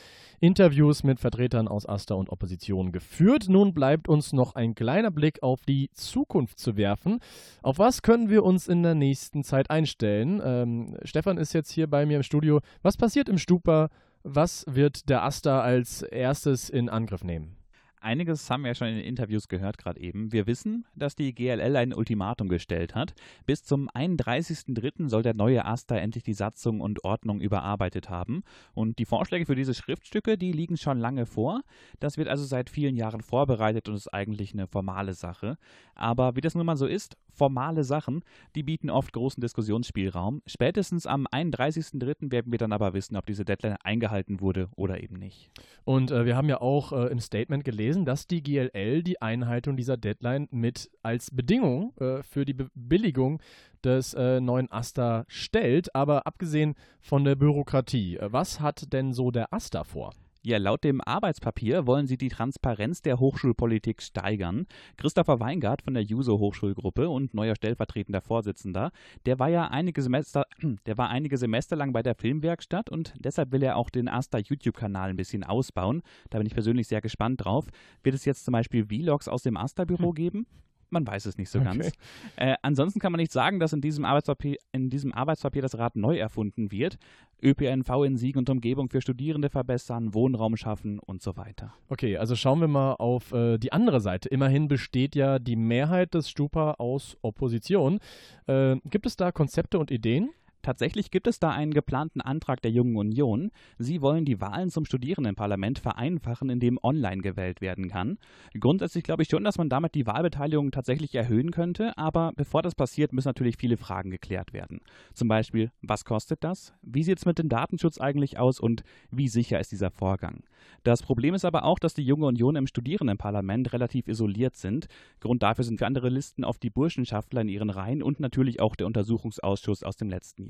Interviews 0.40 1.02
mit 1.02 1.20
Vertretern 1.20 1.68
aus 1.68 1.86
AStA 1.86 2.14
und 2.14 2.30
Opposition 2.30 2.92
geführt. 2.92 3.48
Nun 3.48 3.74
bleibt 3.74 4.08
uns 4.08 4.32
noch 4.32 4.54
ein 4.54 4.74
kleiner 4.74 5.10
Blick 5.10 5.42
auf 5.42 5.64
die 5.64 5.90
Zukunft 5.92 6.58
zu 6.58 6.76
werfen. 6.76 7.18
Auf 7.62 7.78
was 7.78 8.02
können 8.02 8.30
wir 8.30 8.44
uns 8.44 8.68
in 8.68 8.82
der 8.82 8.94
nächsten 8.94 9.44
Zeit 9.44 9.70
einstellen? 9.70 10.40
Ähm, 10.42 10.96
Stefan 11.02 11.38
ist 11.38 11.52
jetzt 11.52 11.70
hier 11.70 11.88
bei 11.88 12.06
mir 12.06 12.16
im 12.16 12.22
Studio. 12.22 12.60
Was 12.82 12.96
passiert 12.96 13.28
im 13.28 13.38
Stupa? 13.38 13.88
Was 14.22 14.64
wird 14.68 15.08
der 15.08 15.24
AStA 15.24 15.60
als 15.60 16.02
erstes 16.02 16.70
in 16.70 16.88
Angriff 16.88 17.24
nehmen? 17.24 17.57
Einiges 18.00 18.48
haben 18.50 18.62
wir 18.62 18.68
ja 18.68 18.74
schon 18.74 18.88
in 18.88 18.96
den 18.96 19.04
Interviews 19.04 19.48
gehört 19.48 19.78
gerade 19.78 20.00
eben. 20.00 20.32
Wir 20.32 20.46
wissen, 20.46 20.84
dass 20.94 21.16
die 21.16 21.34
GLL 21.34 21.76
ein 21.76 21.94
Ultimatum 21.94 22.48
gestellt 22.48 22.94
hat. 22.94 23.14
Bis 23.46 23.62
zum 23.62 23.88
31.03. 23.90 25.08
soll 25.08 25.22
der 25.22 25.34
neue 25.34 25.64
AStA 25.64 25.96
endlich 25.96 26.24
die 26.24 26.34
Satzung 26.34 26.80
und 26.80 27.04
Ordnung 27.04 27.40
überarbeitet 27.40 28.10
haben. 28.10 28.42
Und 28.74 28.98
die 28.98 29.04
Vorschläge 29.04 29.46
für 29.46 29.56
diese 29.56 29.74
Schriftstücke, 29.74 30.38
die 30.38 30.52
liegen 30.52 30.76
schon 30.76 30.98
lange 30.98 31.26
vor. 31.26 31.62
Das 32.00 32.16
wird 32.16 32.28
also 32.28 32.44
seit 32.44 32.70
vielen 32.70 32.96
Jahren 32.96 33.20
vorbereitet 33.20 33.88
und 33.88 33.94
ist 33.94 34.12
eigentlich 34.12 34.52
eine 34.52 34.66
formale 34.66 35.14
Sache. 35.14 35.56
Aber 35.94 36.36
wie 36.36 36.40
das 36.40 36.54
nun 36.54 36.66
mal 36.66 36.76
so 36.76 36.86
ist, 36.86 37.16
formale 37.38 37.84
Sachen, 37.84 38.22
die 38.54 38.62
bieten 38.62 38.90
oft 38.90 39.12
großen 39.12 39.40
Diskussionsspielraum. 39.40 40.42
Spätestens 40.46 41.06
am 41.06 41.26
31.03. 41.26 42.30
werden 42.30 42.52
wir 42.52 42.58
dann 42.58 42.72
aber 42.72 42.92
wissen, 42.94 43.16
ob 43.16 43.26
diese 43.26 43.44
Deadline 43.44 43.76
eingehalten 43.82 44.40
wurde 44.40 44.68
oder 44.76 45.02
eben 45.02 45.16
nicht. 45.16 45.50
Und 45.84 46.10
äh, 46.10 46.26
wir 46.26 46.36
haben 46.36 46.48
ja 46.48 46.60
auch 46.60 46.92
äh, 46.92 47.06
im 47.06 47.20
Statement 47.20 47.64
gelesen, 47.64 47.87
dass 48.04 48.26
die 48.26 48.42
GLL 48.42 49.02
die 49.02 49.20
Einhaltung 49.20 49.76
dieser 49.76 49.96
Deadline 49.96 50.48
mit 50.50 50.90
als 51.02 51.30
Bedingung 51.30 51.94
äh, 51.98 52.22
für 52.22 52.44
die 52.44 52.54
Bewilligung 52.54 53.40
des 53.84 54.14
äh, 54.14 54.40
neuen 54.40 54.70
AStA 54.70 55.24
stellt. 55.28 55.94
Aber 55.94 56.26
abgesehen 56.26 56.74
von 57.00 57.24
der 57.24 57.36
Bürokratie, 57.36 58.16
äh, 58.16 58.32
was 58.32 58.60
hat 58.60 58.92
denn 58.92 59.12
so 59.12 59.30
der 59.30 59.52
AStA 59.52 59.84
vor? 59.84 60.12
Ja, 60.48 60.56
laut 60.56 60.82
dem 60.82 61.02
Arbeitspapier 61.02 61.86
wollen 61.86 62.06
sie 62.06 62.16
die 62.16 62.30
Transparenz 62.30 63.02
der 63.02 63.20
Hochschulpolitik 63.20 64.00
steigern. 64.00 64.66
Christopher 64.96 65.40
Weingart 65.40 65.82
von 65.82 65.92
der 65.92 66.02
Juso 66.02 66.38
Hochschulgruppe 66.38 67.10
und 67.10 67.34
neuer 67.34 67.54
stellvertretender 67.54 68.22
Vorsitzender, 68.22 68.90
der 69.26 69.38
war 69.38 69.50
ja 69.50 69.66
einige 69.66 70.00
Semester, 70.00 70.46
der 70.86 70.96
war 70.96 71.10
einige 71.10 71.36
Semester 71.36 71.76
lang 71.76 71.92
bei 71.92 72.02
der 72.02 72.14
Filmwerkstatt 72.14 72.88
und 72.88 73.12
deshalb 73.18 73.52
will 73.52 73.62
er 73.62 73.76
auch 73.76 73.90
den 73.90 74.08
Asta 74.08 74.38
YouTube-Kanal 74.38 75.10
ein 75.10 75.16
bisschen 75.16 75.44
ausbauen. 75.44 76.00
Da 76.30 76.38
bin 76.38 76.46
ich 76.46 76.54
persönlich 76.54 76.88
sehr 76.88 77.02
gespannt 77.02 77.44
drauf. 77.44 77.66
Wird 78.02 78.14
es 78.14 78.24
jetzt 78.24 78.46
zum 78.46 78.52
Beispiel 78.52 78.86
Vlogs 78.86 79.28
aus 79.28 79.42
dem 79.42 79.58
Asta-Büro 79.58 80.08
hm. 80.08 80.14
geben? 80.14 80.46
Man 80.90 81.06
weiß 81.06 81.26
es 81.26 81.38
nicht 81.38 81.50
so 81.50 81.58
okay. 81.60 81.68
ganz. 81.68 81.92
Äh, 82.36 82.54
ansonsten 82.62 83.00
kann 83.00 83.12
man 83.12 83.20
nicht 83.20 83.32
sagen, 83.32 83.58
dass 83.58 83.72
in 83.72 83.80
diesem, 83.80 84.04
Arbeitspapier, 84.04 84.56
in 84.72 84.90
diesem 84.90 85.12
Arbeitspapier 85.12 85.62
das 85.62 85.76
Rad 85.78 85.96
neu 85.96 86.16
erfunden 86.16 86.70
wird. 86.70 86.98
ÖPNV 87.42 88.04
in 88.04 88.16
Sieg 88.16 88.36
und 88.36 88.50
Umgebung 88.50 88.88
für 88.88 89.00
Studierende 89.00 89.48
verbessern, 89.48 90.14
Wohnraum 90.14 90.56
schaffen 90.56 90.98
und 90.98 91.22
so 91.22 91.36
weiter. 91.36 91.74
Okay, 91.88 92.16
also 92.16 92.34
schauen 92.34 92.60
wir 92.60 92.68
mal 92.68 92.94
auf 92.94 93.32
äh, 93.32 93.58
die 93.58 93.72
andere 93.72 94.00
Seite. 94.00 94.28
Immerhin 94.28 94.68
besteht 94.68 95.14
ja 95.14 95.38
die 95.38 95.56
Mehrheit 95.56 96.14
des 96.14 96.30
Stupa 96.30 96.72
aus 96.78 97.16
Opposition. 97.22 98.00
Äh, 98.46 98.76
gibt 98.84 99.06
es 99.06 99.16
da 99.16 99.30
Konzepte 99.32 99.78
und 99.78 99.90
Ideen? 99.90 100.30
Tatsächlich 100.62 101.10
gibt 101.10 101.26
es 101.26 101.38
da 101.38 101.50
einen 101.50 101.72
geplanten 101.72 102.20
Antrag 102.20 102.60
der 102.62 102.70
Jungen 102.70 102.96
Union. 102.96 103.50
Sie 103.78 104.02
wollen 104.02 104.24
die 104.24 104.40
Wahlen 104.40 104.70
zum 104.70 104.84
Studierendenparlament 104.84 105.78
vereinfachen, 105.78 106.50
indem 106.50 106.78
online 106.82 107.22
gewählt 107.22 107.60
werden 107.60 107.88
kann. 107.88 108.18
Grundsätzlich 108.58 109.04
glaube 109.04 109.22
ich 109.22 109.28
schon, 109.28 109.44
dass 109.44 109.58
man 109.58 109.68
damit 109.68 109.94
die 109.94 110.06
Wahlbeteiligung 110.06 110.70
tatsächlich 110.70 111.14
erhöhen 111.14 111.50
könnte, 111.50 111.96
aber 111.96 112.32
bevor 112.36 112.62
das 112.62 112.74
passiert, 112.74 113.12
müssen 113.12 113.28
natürlich 113.28 113.56
viele 113.58 113.76
Fragen 113.76 114.10
geklärt 114.10 114.52
werden. 114.52 114.80
Zum 115.14 115.28
Beispiel, 115.28 115.70
was 115.82 116.04
kostet 116.04 116.42
das? 116.42 116.74
Wie 116.82 117.02
sieht 117.02 117.18
es 117.18 117.26
mit 117.26 117.38
dem 117.38 117.48
Datenschutz 117.48 117.98
eigentlich 117.98 118.38
aus 118.38 118.60
und 118.60 118.82
wie 119.10 119.28
sicher 119.28 119.60
ist 119.60 119.72
dieser 119.72 119.90
Vorgang? 119.90 120.42
Das 120.82 121.02
Problem 121.02 121.34
ist 121.34 121.44
aber 121.44 121.64
auch, 121.64 121.78
dass 121.78 121.94
die 121.94 122.04
Junge 122.04 122.26
Union 122.26 122.56
im 122.56 122.66
Studierendenparlament 122.66 123.72
relativ 123.72 124.08
isoliert 124.08 124.56
sind. 124.56 124.86
Grund 125.20 125.42
dafür 125.42 125.64
sind 125.64 125.78
für 125.78 125.86
andere 125.86 126.08
Listen 126.08 126.44
oft 126.44 126.62
die 126.62 126.70
Burschenschaftler 126.70 127.40
in 127.42 127.48
ihren 127.48 127.70
Reihen 127.70 128.02
und 128.02 128.20
natürlich 128.20 128.60
auch 128.60 128.76
der 128.76 128.86
Untersuchungsausschuss 128.86 129.82
aus 129.82 129.96
dem 129.96 130.08
letzten 130.08 130.44
Jahr. 130.44 130.47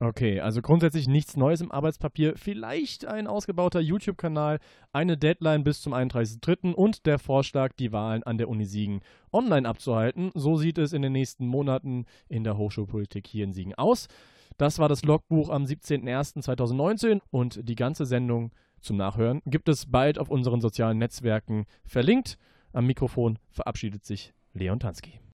Okay, 0.00 0.40
also 0.40 0.60
grundsätzlich 0.60 1.06
nichts 1.06 1.36
Neues 1.36 1.60
im 1.60 1.70
Arbeitspapier. 1.70 2.36
Vielleicht 2.36 3.06
ein 3.06 3.26
ausgebauter 3.26 3.80
YouTube-Kanal, 3.80 4.58
eine 4.92 5.16
Deadline 5.16 5.64
bis 5.64 5.80
zum 5.80 5.94
31.03. 5.94 6.72
und 6.74 7.06
der 7.06 7.18
Vorschlag, 7.18 7.72
die 7.74 7.92
Wahlen 7.92 8.22
an 8.24 8.36
der 8.36 8.48
Uni 8.48 8.64
Siegen 8.64 9.00
online 9.32 9.68
abzuhalten. 9.68 10.30
So 10.34 10.56
sieht 10.56 10.78
es 10.78 10.92
in 10.92 11.02
den 11.02 11.12
nächsten 11.12 11.46
Monaten 11.46 12.06
in 12.28 12.44
der 12.44 12.58
Hochschulpolitik 12.58 13.26
hier 13.26 13.44
in 13.44 13.52
Siegen 13.52 13.74
aus. 13.74 14.08
Das 14.58 14.78
war 14.78 14.88
das 14.88 15.04
Logbuch 15.04 15.48
am 15.48 15.64
17.01.2019 15.64 17.20
und 17.30 17.66
die 17.68 17.74
ganze 17.74 18.04
Sendung 18.04 18.52
zum 18.80 18.96
Nachhören 18.96 19.40
gibt 19.46 19.68
es 19.68 19.86
bald 19.86 20.18
auf 20.18 20.28
unseren 20.28 20.60
sozialen 20.60 20.98
Netzwerken 20.98 21.64
verlinkt. 21.86 22.36
Am 22.72 22.86
Mikrofon 22.86 23.38
verabschiedet 23.50 24.04
sich 24.04 24.34
Leon 24.52 24.80
Tansky. 24.80 25.23